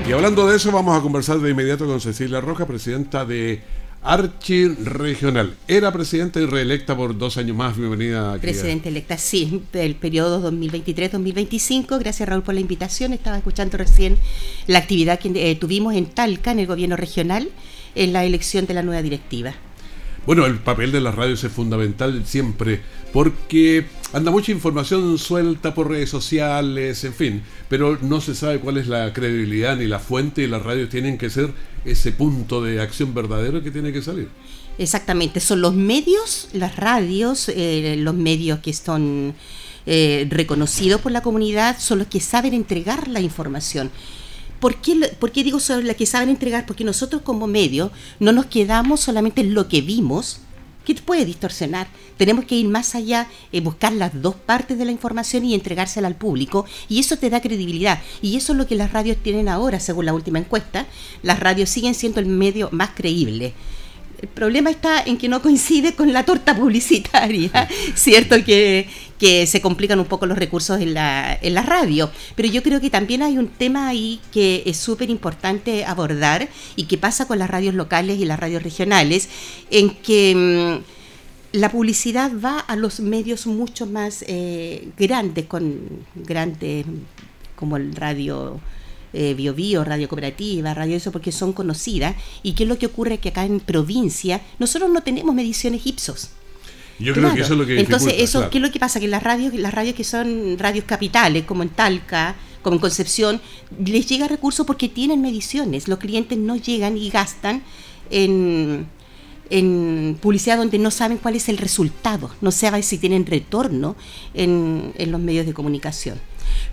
Y 0.06 0.12
hablando 0.12 0.48
de 0.48 0.56
eso, 0.56 0.72
vamos 0.72 0.98
a 0.98 1.02
conversar 1.02 1.38
de 1.38 1.50
inmediato 1.50 1.86
con 1.86 2.00
Cecilia 2.00 2.40
Roja, 2.40 2.66
presidenta 2.66 3.24
de 3.24 3.62
Regional. 4.04 5.54
Era 5.68 5.92
presidenta 5.92 6.40
y 6.40 6.46
reelecta 6.46 6.96
por 6.96 7.16
dos 7.16 7.36
años 7.36 7.56
más. 7.56 7.76
Bienvenida. 7.76 8.36
Presidenta 8.38 8.88
electa, 8.88 9.16
sí, 9.16 9.62
del 9.72 9.94
periodo 9.94 10.50
2023-2025. 10.50 12.00
Gracias 12.00 12.28
Raúl 12.28 12.42
por 12.42 12.54
la 12.54 12.60
invitación. 12.60 13.12
Estaba 13.12 13.36
escuchando 13.36 13.78
recién 13.78 14.18
la 14.66 14.78
actividad 14.78 15.20
que 15.20 15.30
eh, 15.34 15.54
tuvimos 15.54 15.94
en 15.94 16.06
Talca, 16.06 16.50
en 16.50 16.58
el 16.58 16.66
gobierno 16.66 16.96
regional, 16.96 17.48
en 17.94 18.12
la 18.12 18.24
elección 18.24 18.66
de 18.66 18.74
la 18.74 18.82
nueva 18.82 19.02
directiva. 19.02 19.54
Bueno, 20.26 20.46
el 20.46 20.58
papel 20.58 20.90
de 20.90 21.00
las 21.00 21.14
radios 21.14 21.44
es 21.44 21.52
fundamental 21.52 22.26
siempre, 22.26 22.80
porque 23.12 23.86
anda 24.12 24.30
mucha 24.30 24.52
información 24.52 25.18
suelta 25.18 25.74
por 25.74 25.88
redes 25.88 26.10
sociales, 26.10 27.04
en 27.04 27.14
fin, 27.14 27.42
pero 27.68 27.98
no 28.02 28.20
se 28.20 28.34
sabe 28.34 28.60
cuál 28.60 28.78
es 28.78 28.86
la 28.86 29.12
credibilidad 29.12 29.76
ni 29.76 29.86
la 29.86 29.98
fuente 29.98 30.42
y 30.42 30.46
las 30.46 30.62
radios 30.62 30.88
tienen 30.88 31.18
que 31.18 31.30
ser 31.30 31.52
ese 31.84 32.12
punto 32.12 32.62
de 32.62 32.80
acción 32.80 33.14
verdadero 33.14 33.62
que 33.62 33.70
tiene 33.70 33.92
que 33.92 34.02
salir. 34.02 34.28
Exactamente, 34.78 35.40
son 35.40 35.60
los 35.60 35.74
medios, 35.74 36.48
las 36.52 36.76
radios, 36.76 37.48
eh, 37.48 37.96
los 37.98 38.14
medios 38.14 38.60
que 38.60 38.72
son 38.72 39.34
eh, 39.84 40.26
reconocidos 40.30 41.00
por 41.00 41.12
la 41.12 41.22
comunidad, 41.22 41.78
son 41.78 41.98
los 41.98 42.08
que 42.08 42.20
saben 42.20 42.54
entregar 42.54 43.08
la 43.08 43.20
información. 43.20 43.90
¿Por 44.62 44.76
qué, 44.76 45.42
digo 45.42 45.58
sobre 45.58 45.84
la 45.84 45.94
que 45.94 46.06
saben 46.06 46.28
entregar? 46.28 46.66
Porque 46.66 46.84
nosotros 46.84 47.22
como 47.22 47.48
medio 47.48 47.90
no 48.20 48.30
nos 48.30 48.46
quedamos 48.46 49.00
solamente 49.00 49.40
en 49.40 49.54
lo 49.54 49.66
que 49.66 49.80
vimos, 49.80 50.38
que 50.84 50.94
puede 50.94 51.24
distorsionar. 51.24 51.88
Tenemos 52.16 52.44
que 52.44 52.56
ir 52.56 52.68
más 52.68 52.94
allá, 52.94 53.28
eh, 53.52 53.60
buscar 53.60 53.92
las 53.92 54.20
dos 54.20 54.34
partes 54.34 54.78
de 54.78 54.84
la 54.84 54.92
información 54.92 55.44
y 55.44 55.54
entregársela 55.54 56.08
al 56.08 56.16
público. 56.16 56.66
Y 56.88 57.00
eso 57.00 57.16
te 57.16 57.30
da 57.30 57.40
credibilidad. 57.40 58.00
Y 58.20 58.36
eso 58.36 58.52
es 58.52 58.58
lo 58.58 58.66
que 58.66 58.74
las 58.74 58.92
radios 58.92 59.16
tienen 59.18 59.48
ahora, 59.48 59.80
según 59.80 60.06
la 60.06 60.14
última 60.14 60.38
encuesta. 60.38 60.86
Las 61.22 61.40
radios 61.40 61.70
siguen 61.70 61.94
siendo 61.94 62.20
el 62.20 62.26
medio 62.26 62.68
más 62.72 62.90
creíble. 62.90 63.54
El 64.20 64.28
problema 64.28 64.70
está 64.70 65.02
en 65.02 65.18
que 65.18 65.28
no 65.28 65.42
coincide 65.42 65.96
con 65.96 66.12
la 66.12 66.24
torta 66.24 66.54
publicitaria, 66.54 67.68
¿cierto? 67.96 68.36
Que, 68.44 68.88
se 69.22 69.60
complican 69.60 70.00
un 70.00 70.06
poco 70.06 70.26
los 70.26 70.36
recursos 70.36 70.80
en 70.80 70.94
la, 70.94 71.38
en 71.40 71.54
la 71.54 71.62
radio. 71.62 72.10
Pero 72.34 72.48
yo 72.48 72.62
creo 72.62 72.80
que 72.80 72.90
también 72.90 73.22
hay 73.22 73.38
un 73.38 73.48
tema 73.48 73.88
ahí 73.88 74.20
que 74.32 74.62
es 74.66 74.76
súper 74.76 75.10
importante 75.10 75.84
abordar 75.84 76.48
y 76.76 76.84
que 76.86 76.98
pasa 76.98 77.26
con 77.26 77.38
las 77.38 77.48
radios 77.48 77.74
locales 77.74 78.18
y 78.18 78.24
las 78.24 78.40
radios 78.40 78.62
regionales, 78.62 79.28
en 79.70 79.90
que 79.90 80.82
mm, 81.54 81.58
la 81.58 81.70
publicidad 81.70 82.32
va 82.44 82.58
a 82.58 82.76
los 82.76 83.00
medios 83.00 83.46
mucho 83.46 83.86
más 83.86 84.24
eh, 84.26 84.88
grandes, 84.98 85.46
con 85.46 86.04
grandes 86.14 86.86
como 87.54 87.76
el 87.76 87.94
radio 87.94 88.60
eh, 89.12 89.34
Bio, 89.34 89.54
Bio, 89.54 89.84
Radio 89.84 90.08
Cooperativa, 90.08 90.74
Radio 90.74 90.96
Eso, 90.96 91.12
porque 91.12 91.30
son 91.30 91.52
conocidas. 91.52 92.16
¿Y 92.42 92.54
qué 92.54 92.64
es 92.64 92.68
lo 92.68 92.78
que 92.78 92.86
ocurre? 92.86 93.18
Que 93.18 93.28
acá 93.28 93.44
en 93.44 93.60
provincia 93.60 94.40
nosotros 94.58 94.90
no 94.90 95.02
tenemos 95.02 95.34
mediciones 95.34 95.86
Ipsos. 95.86 96.30
Yo 97.02 97.14
creo 97.14 97.34
que 97.34 97.40
eso 97.40 97.52
es 97.52 97.58
lo 97.58 97.66
que 97.66 97.80
Entonces, 97.80 98.14
eso, 98.18 98.48
¿qué 98.50 98.58
es 98.58 98.62
lo 98.62 98.70
que 98.70 98.78
pasa? 98.78 99.00
Que 99.00 99.08
las 99.08 99.22
radios, 99.22 99.54
las 99.54 99.74
radios 99.74 99.94
que 99.94 100.04
son 100.04 100.58
radios 100.58 100.84
capitales, 100.84 101.44
como 101.44 101.62
en 101.62 101.68
Talca, 101.70 102.36
como 102.62 102.76
en 102.76 102.80
Concepción, 102.80 103.40
les 103.84 104.06
llega 104.06 104.28
recursos 104.28 104.66
porque 104.66 104.88
tienen 104.88 105.20
mediciones. 105.20 105.88
Los 105.88 105.98
clientes 105.98 106.38
no 106.38 106.56
llegan 106.56 106.96
y 106.96 107.10
gastan 107.10 107.62
en, 108.10 108.86
en 109.50 110.18
publicidad 110.20 110.58
donde 110.58 110.78
no 110.78 110.90
saben 110.90 111.18
cuál 111.18 111.36
es 111.36 111.48
el 111.48 111.58
resultado, 111.58 112.30
no 112.40 112.50
saben 112.50 112.82
si 112.82 112.98
tienen 112.98 113.26
retorno 113.26 113.96
en, 114.34 114.92
en 114.96 115.10
los 115.10 115.20
medios 115.20 115.46
de 115.46 115.52
comunicación 115.52 116.20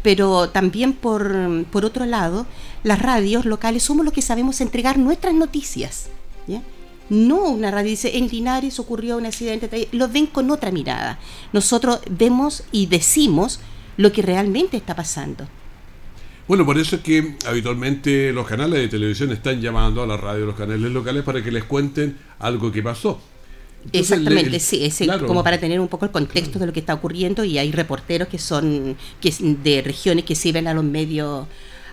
pero 0.01 0.49
también 0.49 0.93
por, 0.93 1.65
por 1.65 1.85
otro 1.85 2.05
lado, 2.05 2.45
las 2.83 3.01
radios 3.01 3.45
locales 3.45 3.83
somos 3.83 4.05
los 4.05 4.13
que 4.13 4.21
sabemos 4.21 4.61
entregar 4.61 4.97
nuestras 4.97 5.33
noticias. 5.33 6.09
No 7.09 7.49
una 7.49 7.71
radio 7.71 7.89
dice, 7.89 8.17
en 8.17 8.27
Linares 8.27 8.79
ocurrió 8.79 9.17
un 9.17 9.25
accidente, 9.25 9.87
lo 9.91 10.07
ven 10.07 10.27
con 10.27 10.51
otra 10.51 10.71
mirada. 10.71 11.19
Nosotros 11.53 11.99
vemos 12.09 12.63
y 12.71 12.85
decimos 12.85 13.59
lo 13.97 14.11
que 14.11 14.21
realmente 14.21 14.77
está 14.77 14.95
pasando. 14.95 15.47
Bueno, 16.47 16.65
por 16.65 16.77
eso 16.79 16.95
es 16.95 17.01
que 17.03 17.35
habitualmente 17.45 18.31
los 18.33 18.47
canales 18.47 18.79
de 18.79 18.87
televisión 18.87 19.31
están 19.31 19.61
llamando 19.61 20.01
a 20.01 20.07
la 20.07 20.17
radio, 20.17 20.45
los 20.45 20.55
canales 20.55 20.91
locales, 20.91 21.23
para 21.23 21.43
que 21.43 21.51
les 21.51 21.63
cuenten 21.63 22.17
algo 22.39 22.71
que 22.71 22.81
pasó. 22.81 23.21
Exactamente, 23.93 24.59
sí, 24.59 24.83
es 24.83 24.99
como 25.25 25.43
para 25.43 25.59
tener 25.59 25.79
un 25.79 25.87
poco 25.87 26.05
el 26.05 26.11
contexto 26.11 26.59
de 26.59 26.65
lo 26.65 26.73
que 26.73 26.79
está 26.79 26.93
ocurriendo 26.93 27.43
y 27.45 27.57
hay 27.57 27.71
reporteros 27.71 28.27
que 28.27 28.37
son 28.37 28.97
que 29.21 29.33
de 29.39 29.81
regiones 29.81 30.25
que 30.25 30.35
sirven 30.35 30.67
a 30.67 30.73
los 30.73 30.83
medios 30.83 31.47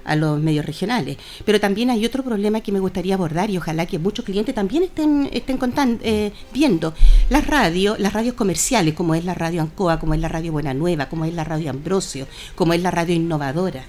a 0.06 0.16
los 0.16 0.40
medios 0.40 0.64
regionales. 0.64 1.16
Pero 1.44 1.60
también 1.60 1.90
hay 1.90 2.04
otro 2.06 2.22
problema 2.22 2.60
que 2.60 2.72
me 2.72 2.80
gustaría 2.80 3.14
abordar 3.14 3.50
y 3.50 3.58
ojalá 3.58 3.86
que 3.86 3.98
muchos 3.98 4.24
clientes 4.24 4.54
también 4.54 4.84
estén, 4.84 5.28
estén 5.32 5.58
contando, 5.58 6.00
eh, 6.02 6.32
viendo. 6.52 6.94
Las 7.30 7.46
radios, 7.46 7.98
las 7.98 8.12
radios 8.12 8.34
comerciales, 8.34 8.94
como 8.94 9.14
es 9.14 9.24
la 9.24 9.34
radio 9.34 9.62
Ancoa, 9.62 9.98
como 9.98 10.14
es 10.14 10.20
la 10.20 10.28
radio 10.28 10.52
Buena 10.52 10.74
Nueva, 10.74 11.08
como 11.08 11.24
es 11.24 11.34
la 11.34 11.44
radio 11.44 11.70
Ambrosio, 11.70 12.26
como 12.54 12.72
es 12.72 12.82
la 12.82 12.90
radio 12.90 13.14
Innovadora 13.14 13.84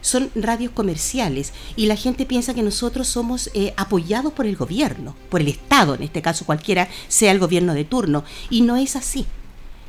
son 0.00 0.30
radios 0.34 0.72
comerciales 0.72 1.52
y 1.76 1.86
la 1.86 1.96
gente 1.96 2.24
piensa 2.24 2.54
que 2.54 2.62
nosotros 2.62 3.08
somos 3.08 3.50
eh, 3.54 3.74
apoyados 3.76 4.32
por 4.32 4.46
el 4.46 4.56
gobierno, 4.56 5.14
por 5.28 5.40
el 5.40 5.48
Estado, 5.48 5.94
en 5.94 6.02
este 6.02 6.22
caso 6.22 6.44
cualquiera 6.44 6.88
sea 7.08 7.32
el 7.32 7.38
gobierno 7.38 7.74
de 7.74 7.84
turno, 7.84 8.24
y 8.50 8.62
no 8.62 8.76
es 8.76 8.96
así. 8.96 9.26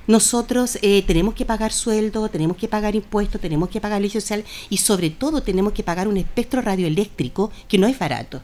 Nosotros 0.09 0.79
eh, 0.81 1.03
tenemos 1.03 1.35
que 1.35 1.45
pagar 1.45 1.71
sueldo, 1.71 2.29
tenemos 2.29 2.57
que 2.57 2.67
pagar 2.67 2.95
impuestos, 2.95 3.39
tenemos 3.39 3.69
que 3.69 3.79
pagar 3.79 4.01
ley 4.01 4.09
social 4.09 4.43
y 4.67 4.77
sobre 4.77 5.11
todo 5.11 5.43
tenemos 5.43 5.71
que 5.71 5.83
pagar 5.83 6.07
un 6.07 6.17
espectro 6.17 6.63
radioeléctrico 6.63 7.51
que 7.67 7.77
no 7.77 7.85
es 7.85 7.99
barato 7.99 8.41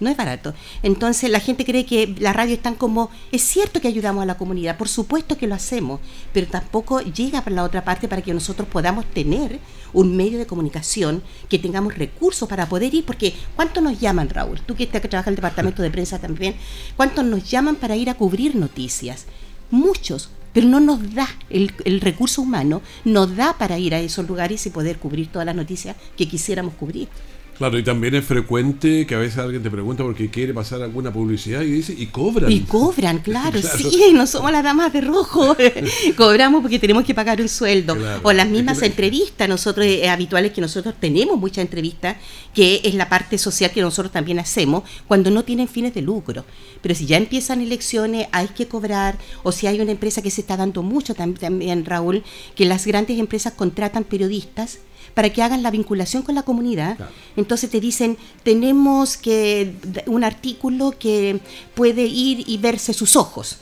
no 0.00 0.10
es 0.10 0.16
barato. 0.16 0.54
Entonces 0.82 1.30
la 1.30 1.40
gente 1.40 1.64
cree 1.64 1.86
que 1.86 2.14
la 2.18 2.32
radio 2.32 2.54
están 2.54 2.74
como, 2.74 3.10
es 3.32 3.42
cierto 3.42 3.80
que 3.80 3.88
ayudamos 3.88 4.22
a 4.22 4.26
la 4.26 4.36
comunidad, 4.36 4.76
por 4.76 4.88
supuesto 4.88 5.38
que 5.38 5.46
lo 5.46 5.54
hacemos, 5.54 6.00
pero 6.32 6.46
tampoco 6.46 7.00
llega 7.00 7.42
para 7.42 7.56
la 7.56 7.64
otra 7.64 7.84
parte 7.84 8.06
para 8.06 8.20
que 8.20 8.34
nosotros 8.34 8.68
podamos 8.68 9.04
tener 9.06 9.58
un 9.92 10.16
medio 10.16 10.38
de 10.38 10.46
comunicación, 10.46 11.22
que 11.48 11.58
tengamos 11.58 11.96
recursos 11.96 12.48
para 12.48 12.68
poder 12.68 12.92
ir, 12.94 13.04
porque 13.04 13.34
¿cuántos 13.56 13.82
nos 13.82 13.98
llaman, 13.98 14.28
Raúl? 14.28 14.60
Tú 14.60 14.74
que, 14.74 14.88
que 14.88 15.00
trabajas 15.00 15.28
en 15.28 15.32
el 15.32 15.36
departamento 15.36 15.82
de 15.82 15.90
prensa 15.90 16.18
también, 16.18 16.54
¿cuántos 16.96 17.24
nos 17.24 17.48
llaman 17.48 17.76
para 17.76 17.96
ir 17.96 18.10
a 18.10 18.14
cubrir 18.14 18.56
noticias? 18.56 19.26
Muchos, 19.70 20.30
pero 20.54 20.66
no 20.66 20.80
nos 20.80 21.14
da 21.14 21.28
el, 21.50 21.74
el, 21.84 22.00
recurso 22.00 22.40
humano, 22.40 22.80
nos 23.04 23.36
da 23.36 23.58
para 23.58 23.78
ir 23.78 23.94
a 23.94 24.00
esos 24.00 24.26
lugares 24.26 24.64
y 24.64 24.70
poder 24.70 24.98
cubrir 24.98 25.26
todas 25.26 25.44
las 25.44 25.56
noticias 25.56 25.96
que 26.16 26.26
quisiéramos 26.26 26.74
cubrir. 26.74 27.08
Claro, 27.56 27.78
y 27.78 27.84
también 27.84 28.14
es 28.16 28.24
frecuente 28.24 29.06
que 29.06 29.14
a 29.14 29.18
veces 29.18 29.38
alguien 29.38 29.62
te 29.62 29.70
pregunta 29.70 30.02
porque 30.02 30.28
quiere 30.28 30.52
pasar 30.52 30.82
alguna 30.82 31.12
publicidad 31.12 31.62
y 31.62 31.70
dice, 31.70 31.94
y 31.96 32.06
cobran. 32.06 32.50
Y 32.50 32.60
cobran, 32.60 33.18
claro, 33.18 33.60
sí, 33.76 34.12
no 34.12 34.26
somos 34.26 34.50
las 34.50 34.64
damas 34.64 34.92
de 34.92 35.00
rojo. 35.00 35.56
Cobramos 36.16 36.62
porque 36.62 36.80
tenemos 36.80 37.04
que 37.04 37.14
pagar 37.14 37.40
un 37.40 37.48
sueldo. 37.48 37.96
O 38.24 38.32
las 38.32 38.48
mismas 38.48 38.82
entrevistas, 38.82 39.48
nosotros, 39.48 39.86
es 39.86 40.08
habituales 40.08 40.52
que 40.52 40.60
nosotros 40.60 40.94
tenemos 40.98 41.38
muchas 41.38 41.58
entrevistas, 41.58 42.16
que 42.52 42.80
es 42.82 42.94
la 42.94 43.08
parte 43.08 43.38
social 43.38 43.70
que 43.70 43.82
nosotros 43.82 44.12
también 44.12 44.40
hacemos, 44.40 44.82
cuando 45.06 45.30
no 45.30 45.44
tienen 45.44 45.68
fines 45.68 45.94
de 45.94 46.02
lucro. 46.02 46.44
Pero 46.82 46.94
si 46.94 47.06
ya 47.06 47.16
empiezan 47.16 47.60
elecciones, 47.60 48.26
hay 48.32 48.48
que 48.48 48.66
cobrar, 48.66 49.16
o 49.44 49.52
si 49.52 49.68
hay 49.68 49.80
una 49.80 49.92
empresa 49.92 50.22
que 50.22 50.30
se 50.30 50.40
está 50.40 50.56
dando 50.56 50.82
mucho 50.82 51.14
también, 51.14 51.84
Raúl, 51.84 52.24
que 52.56 52.64
las 52.64 52.84
grandes 52.84 53.18
empresas 53.18 53.52
contratan 53.52 54.02
periodistas 54.02 54.80
para 55.14 55.30
que 55.32 55.42
hagan 55.42 55.62
la 55.62 55.70
vinculación 55.70 56.22
con 56.22 56.34
la 56.34 56.42
comunidad. 56.42 56.98
Entonces 57.36 57.70
te 57.70 57.80
dicen, 57.80 58.18
tenemos 58.42 59.16
que 59.16 59.74
un 60.06 60.24
artículo 60.24 60.94
que 60.98 61.40
puede 61.74 62.04
ir 62.04 62.44
y 62.46 62.58
verse 62.58 62.92
sus 62.92 63.16
ojos. 63.16 63.58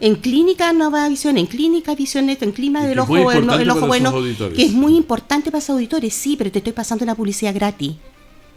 En 0.00 0.16
clínica 0.16 0.72
nueva 0.72 1.08
visión, 1.08 1.38
en 1.38 1.46
clínica 1.46 1.94
visión 1.94 2.28
esto, 2.28 2.44
en 2.44 2.52
clima 2.52 2.84
del 2.86 2.98
ojo, 2.98 3.16
el, 3.30 3.70
ojo 3.70 3.86
bueno, 3.86 4.12
que 4.54 4.64
es 4.64 4.72
muy 4.72 4.96
importante 4.96 5.50
para 5.50 5.60
los 5.60 5.70
auditores, 5.70 6.12
sí, 6.12 6.34
pero 6.36 6.50
te 6.50 6.58
estoy 6.58 6.72
pasando 6.72 7.04
una 7.04 7.14
publicidad 7.14 7.54
gratis. 7.54 7.94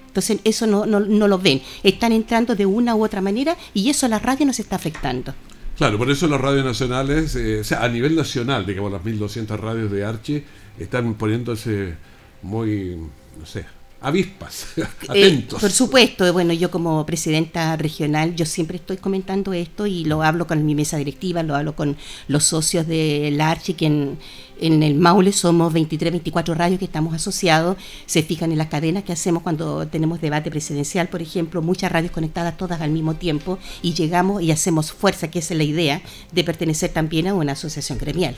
Entonces 0.08 0.39
eso 0.43 0.65
no, 0.65 0.86
no, 0.86 0.99
no 0.99 1.28
lo 1.28 1.38
ven. 1.38 1.62
Están 1.84 2.12
entrando 2.12 2.56
de 2.56 2.65
una 2.65 2.95
u 2.95 3.04
otra 3.04 3.21
manera 3.21 3.56
y 3.73 3.89
eso 3.89 4.08
a 4.08 4.10
la 4.10 4.19
radio 4.19 4.45
nos 4.45 4.60
está 4.60 4.75
afectando. 4.75 5.34
Claro, 5.78 5.97
por 5.97 6.12
eso 6.12 6.28
las 6.28 6.41
radios 6.41 6.65
nacionales, 6.65 7.36
eh, 7.38 7.62
o 7.62 7.63
sea, 7.63 7.84
a 7.84 7.88
nivel 7.88 8.15
nacional, 8.15 8.65
digamos, 8.65 8.91
las 8.91 9.02
1.200 9.02 9.58
radios 9.58 9.89
de 9.89 10.04
Arche, 10.04 10.43
están 10.78 11.13
poniéndose 11.13 11.95
muy, 12.41 12.97
no 13.38 13.45
sé, 13.45 13.65
avispas, 14.02 14.67
Eh, 14.78 14.86
atentos. 15.10 15.60
por 15.60 15.71
supuesto, 15.71 16.32
bueno, 16.32 16.54
yo 16.54 16.71
como 16.71 17.06
presidenta 17.06 17.75
regional, 17.75 18.36
yo 18.36 18.45
siempre 18.45 18.78
estoy 18.78 18.97
comentando 18.97 19.54
esto 19.54 19.88
y 19.88 20.06
lo 20.06 20.23
hablo 20.23 20.47
con 20.47 20.65
mi 20.65 20.75
mesa 20.75 20.97
directiva, 20.97 21.43
lo 21.43 21.56
hablo 21.56 21.75
con 21.75 21.97
los 22.28 22.43
socios 22.45 22.88
de 22.88 23.30
la 23.34 23.49
Archi, 23.52 23.73
que 23.73 23.88
en, 23.88 24.17
en 24.60 24.84
el 24.84 24.95
Maule 24.95 25.32
somos 25.34 25.73
23, 25.73 26.12
24 26.12 26.54
radios 26.54 26.80
que 26.80 26.86
estamos 26.86 27.13
asociados, 27.13 27.78
se 28.06 28.23
fijan 28.23 28.52
en 28.52 28.58
las 28.58 28.67
cadenas 28.67 29.04
que 29.04 29.13
hacemos 29.13 29.43
cuando 29.43 29.88
tenemos 29.88 30.21
debate 30.21 30.49
presidencial, 30.52 31.08
por 31.10 31.21
ejemplo, 31.21 31.62
muchas 31.62 31.91
radios 31.91 32.12
conectadas 32.12 32.56
todas 32.56 32.82
al 32.82 32.91
mismo 32.91 33.15
tiempo 33.15 33.58
y 33.82 33.93
llegamos 33.93 34.41
y 34.41 34.52
hacemos 34.52 34.91
fuerza, 34.91 35.30
que 35.30 35.39
esa 35.39 35.54
es 35.54 35.58
la 35.58 35.63
idea 35.63 36.02
de 36.32 36.43
pertenecer 36.43 36.91
también 36.91 37.28
a 37.28 37.34
una 37.34 37.54
asociación 37.54 37.97
gremial. 37.97 38.36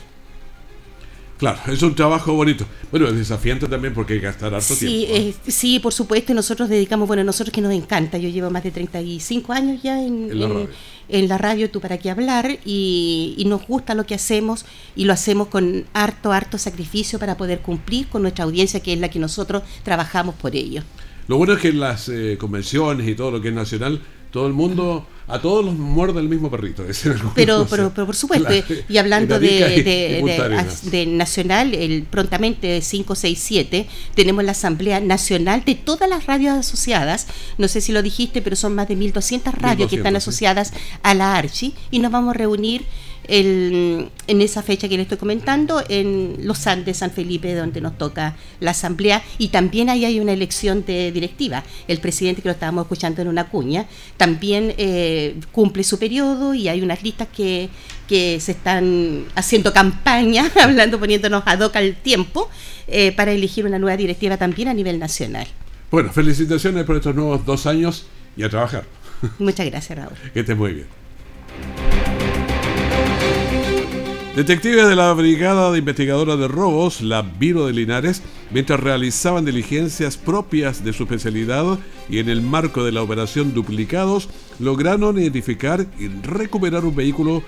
Claro, 1.38 1.58
es 1.72 1.82
un 1.82 1.94
trabajo 1.96 2.34
bonito. 2.34 2.64
Bueno, 2.92 3.08
es 3.08 3.16
desafiante 3.16 3.66
también 3.66 3.92
porque 3.94 4.12
hay 4.14 4.20
que 4.20 4.26
gastar 4.26 4.54
harto 4.54 4.74
Sí, 4.74 4.86
tiempo. 5.08 5.14
eh, 5.16 5.34
sí, 5.50 5.80
por 5.80 5.92
supuesto, 5.92 6.30
y 6.30 6.34
nosotros 6.36 6.68
dedicamos, 6.68 7.08
bueno, 7.08 7.24
nosotros 7.24 7.52
que 7.52 7.60
nos 7.60 7.72
encanta, 7.72 8.16
yo 8.16 8.28
llevo 8.28 8.48
más 8.50 8.62
de 8.62 8.70
35 8.70 9.52
años 9.52 9.82
ya 9.82 10.00
en, 10.00 10.30
En 10.30 10.38
la 10.38 10.46
en- 10.46 10.52
radio. 10.54 10.68
en 11.08 11.28
la 11.28 11.38
radio, 11.38 11.68
tú 11.68 11.80
para 11.80 11.98
qué 11.98 12.10
hablar, 12.10 12.58
y, 12.64 13.34
y 13.36 13.44
nos 13.46 13.66
gusta 13.66 13.94
lo 13.96 14.06
que 14.06 14.14
hacemos 14.14 14.64
y 14.94 15.04
lo 15.04 15.12
hacemos 15.14 15.48
con 15.48 15.84
harto, 15.94 16.30
harto 16.30 16.58
sacrificio 16.58 17.18
para 17.18 17.36
poder 17.36 17.58
cumplir 17.60 18.06
con 18.06 18.22
nuestra 18.22 18.44
audiencia, 18.44 18.78
que 18.80 18.92
es 18.92 19.00
la 19.00 19.08
que 19.08 19.18
nosotros 19.18 19.64
trabajamos 19.82 20.36
por 20.36 20.54
ello. 20.54 20.82
Lo 21.26 21.38
bueno 21.38 21.54
es 21.54 21.58
que 21.60 21.68
en 21.68 21.80
las 21.80 22.08
eh, 22.08 22.36
convenciones 22.38 23.08
y 23.08 23.16
todo 23.16 23.32
lo 23.32 23.40
que 23.40 23.48
es 23.48 23.54
nacional, 23.54 24.00
todo 24.30 24.46
el 24.46 24.52
mundo, 24.52 25.06
a 25.32 25.40
todos 25.40 25.64
los 25.64 25.74
muerde 25.74 26.20
el 26.20 26.28
mismo 26.28 26.50
perrito. 26.50 26.84
ese 26.86 27.10
Pero, 27.34 27.66
pero, 27.70 27.90
pero 27.94 28.06
por 28.06 28.14
supuesto, 28.16 28.48
y 28.88 28.96
hablando 28.98 29.38
de, 29.40 29.48
de- 29.48 29.82
de- 29.82 30.90
de 30.90 31.06
Nacional, 31.06 31.74
el, 31.74 32.02
prontamente 32.02 32.80
567, 32.80 33.86
tenemos 34.14 34.44
la 34.44 34.52
Asamblea 34.52 35.00
Nacional 35.00 35.64
de 35.64 35.74
todas 35.74 36.08
las 36.08 36.26
radios 36.26 36.56
asociadas, 36.58 37.26
no 37.58 37.68
sé 37.68 37.80
si 37.80 37.92
lo 37.92 38.02
dijiste, 38.02 38.42
pero 38.42 38.56
son 38.56 38.74
más 38.74 38.88
de 38.88 38.96
1.200 38.96 39.52
radios 39.54 39.88
que 39.88 39.96
1.200, 39.96 39.98
están 39.98 40.12
sí. 40.12 40.16
asociadas 40.18 40.72
a 41.02 41.14
la 41.14 41.36
Archi, 41.36 41.74
y 41.90 41.98
nos 42.00 42.12
vamos 42.12 42.34
a 42.34 42.38
reunir 42.38 42.84
el- 43.28 44.08
en 44.26 44.40
esa 44.40 44.62
fecha 44.62 44.88
que 44.88 44.96
le 44.96 45.02
estoy 45.02 45.18
comentando, 45.18 45.82
en 45.88 46.36
Los 46.40 46.66
Andes, 46.66 46.98
San 46.98 47.10
Felipe, 47.10 47.54
donde 47.54 47.80
nos 47.80 47.96
toca 47.98 48.36
la 48.60 48.72
Asamblea, 48.72 49.22
y 49.38 49.48
también 49.48 49.88
ahí 49.90 50.04
hay 50.04 50.20
una 50.20 50.32
elección 50.32 50.84
de 50.86 51.12
directiva. 51.12 51.64
El 51.88 51.98
presidente, 51.98 52.42
que 52.42 52.48
lo 52.48 52.52
estábamos 52.52 52.84
escuchando 52.84 53.22
en 53.22 53.28
una 53.28 53.48
cuña, 53.48 53.86
también 54.16 54.74
eh, 54.78 55.36
cumple 55.52 55.84
su 55.84 55.98
periodo 55.98 56.54
y 56.54 56.68
hay 56.68 56.82
unas 56.82 57.02
listas 57.02 57.28
que, 57.34 57.68
que 58.08 58.40
se 58.40 58.52
están 58.52 59.24
haciendo 59.34 59.72
campaña, 59.72 60.50
hablando, 60.62 60.98
poniéndonos 60.98 61.42
ad 61.46 61.60
hoc 61.60 61.76
al 61.76 61.94
tiempo, 61.96 62.48
eh, 62.88 63.12
para 63.12 63.32
elegir 63.32 63.64
una 63.66 63.78
nueva 63.78 63.96
directiva 63.96 64.36
también 64.36 64.68
a 64.68 64.74
nivel 64.74 64.98
nacional. 64.98 65.46
Bueno, 65.90 66.10
felicitaciones 66.12 66.84
por 66.84 66.96
estos 66.96 67.14
nuevos 67.14 67.44
dos 67.44 67.66
años 67.66 68.06
y 68.36 68.42
a 68.44 68.48
trabajar. 68.48 68.84
Muchas 69.38 69.66
gracias, 69.66 69.98
Raúl. 69.98 70.14
Que 70.32 70.40
estés 70.40 70.56
muy 70.56 70.72
bien. 70.72 71.01
Detectives 74.34 74.88
de 74.88 74.96
la 74.96 75.12
Brigada 75.12 75.70
de 75.70 75.80
Investigadora 75.80 76.38
de 76.38 76.48
Robos, 76.48 77.02
la 77.02 77.20
Viro 77.20 77.66
de 77.66 77.74
Linares, 77.74 78.22
mientras 78.50 78.80
realizaban 78.80 79.44
diligencias 79.44 80.16
propias 80.16 80.82
de 80.82 80.94
su 80.94 81.02
especialidad 81.02 81.78
y 82.08 82.18
en 82.18 82.30
el 82.30 82.40
marco 82.40 82.82
de 82.82 82.92
la 82.92 83.02
operación 83.02 83.52
Duplicados, 83.52 84.30
lograron 84.58 85.18
identificar 85.18 85.84
y 85.98 86.08
recuperar 86.08 86.86
un 86.86 86.96
vehículo 86.96 87.42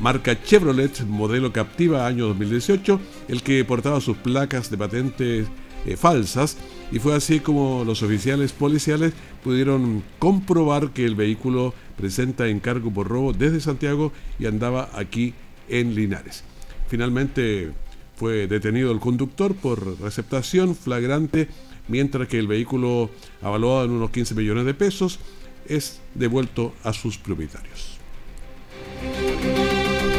marca 0.00 0.42
Chevrolet, 0.42 1.00
modelo 1.06 1.52
Captiva 1.52 2.08
año 2.08 2.26
2018, 2.26 3.00
el 3.28 3.44
que 3.44 3.64
portaba 3.64 4.00
sus 4.00 4.16
placas 4.16 4.68
de 4.68 4.78
patentes 4.78 5.46
eh, 5.86 5.96
falsas 5.96 6.56
y 6.90 6.98
fue 6.98 7.14
así 7.14 7.38
como 7.38 7.84
los 7.86 8.02
oficiales 8.02 8.52
policiales 8.52 9.12
pudieron 9.44 10.02
comprobar 10.18 10.90
que 10.90 11.06
el 11.06 11.14
vehículo 11.14 11.72
presenta 11.96 12.48
encargo 12.48 12.90
por 12.90 13.06
robo 13.06 13.32
desde 13.32 13.60
Santiago 13.60 14.12
y 14.40 14.46
andaba 14.46 14.90
aquí 14.92 15.34
en 15.70 15.94
Linares. 15.94 16.44
Finalmente 16.88 17.70
fue 18.16 18.46
detenido 18.46 18.92
el 18.92 19.00
conductor 19.00 19.54
por 19.54 20.00
receptación 20.00 20.74
flagrante, 20.76 21.48
mientras 21.88 22.28
que 22.28 22.38
el 22.38 22.46
vehículo, 22.46 23.10
avaluado 23.40 23.84
en 23.84 23.92
unos 23.92 24.10
15 24.10 24.34
millones 24.34 24.66
de 24.66 24.74
pesos, 24.74 25.18
es 25.66 26.00
devuelto 26.14 26.74
a 26.82 26.92
sus 26.92 27.16
propietarios. 27.16 27.98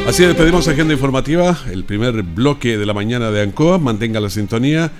Así 0.06 0.24
despedimos 0.24 0.66
Agenda 0.66 0.94
Informativa, 0.94 1.56
el 1.70 1.84
primer 1.84 2.22
bloque 2.24 2.76
de 2.76 2.86
la 2.86 2.92
mañana 2.92 3.30
de 3.30 3.42
Ancoa. 3.42 3.78
Mantenga 3.78 4.18
la 4.18 4.30
sintonía. 4.30 4.90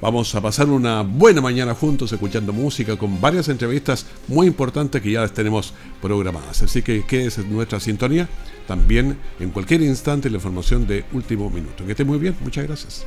Vamos 0.00 0.32
a 0.36 0.40
pasar 0.40 0.68
una 0.68 1.02
buena 1.02 1.40
mañana 1.40 1.74
juntos 1.74 2.12
escuchando 2.12 2.52
música 2.52 2.96
con 2.96 3.20
varias 3.20 3.48
entrevistas 3.48 4.06
muy 4.28 4.46
importantes 4.46 5.02
que 5.02 5.10
ya 5.10 5.22
las 5.22 5.32
tenemos 5.32 5.74
programadas. 6.00 6.62
Así 6.62 6.82
que 6.82 7.04
quédese 7.04 7.40
en 7.40 7.52
nuestra 7.52 7.80
sintonía. 7.80 8.28
También 8.68 9.18
en 9.40 9.50
cualquier 9.50 9.82
instante 9.82 10.30
la 10.30 10.36
información 10.36 10.86
de 10.86 11.04
último 11.12 11.50
minuto. 11.50 11.84
Que 11.84 11.92
esté 11.92 12.04
muy 12.04 12.18
bien. 12.18 12.36
Muchas 12.42 12.66
gracias. 12.66 13.06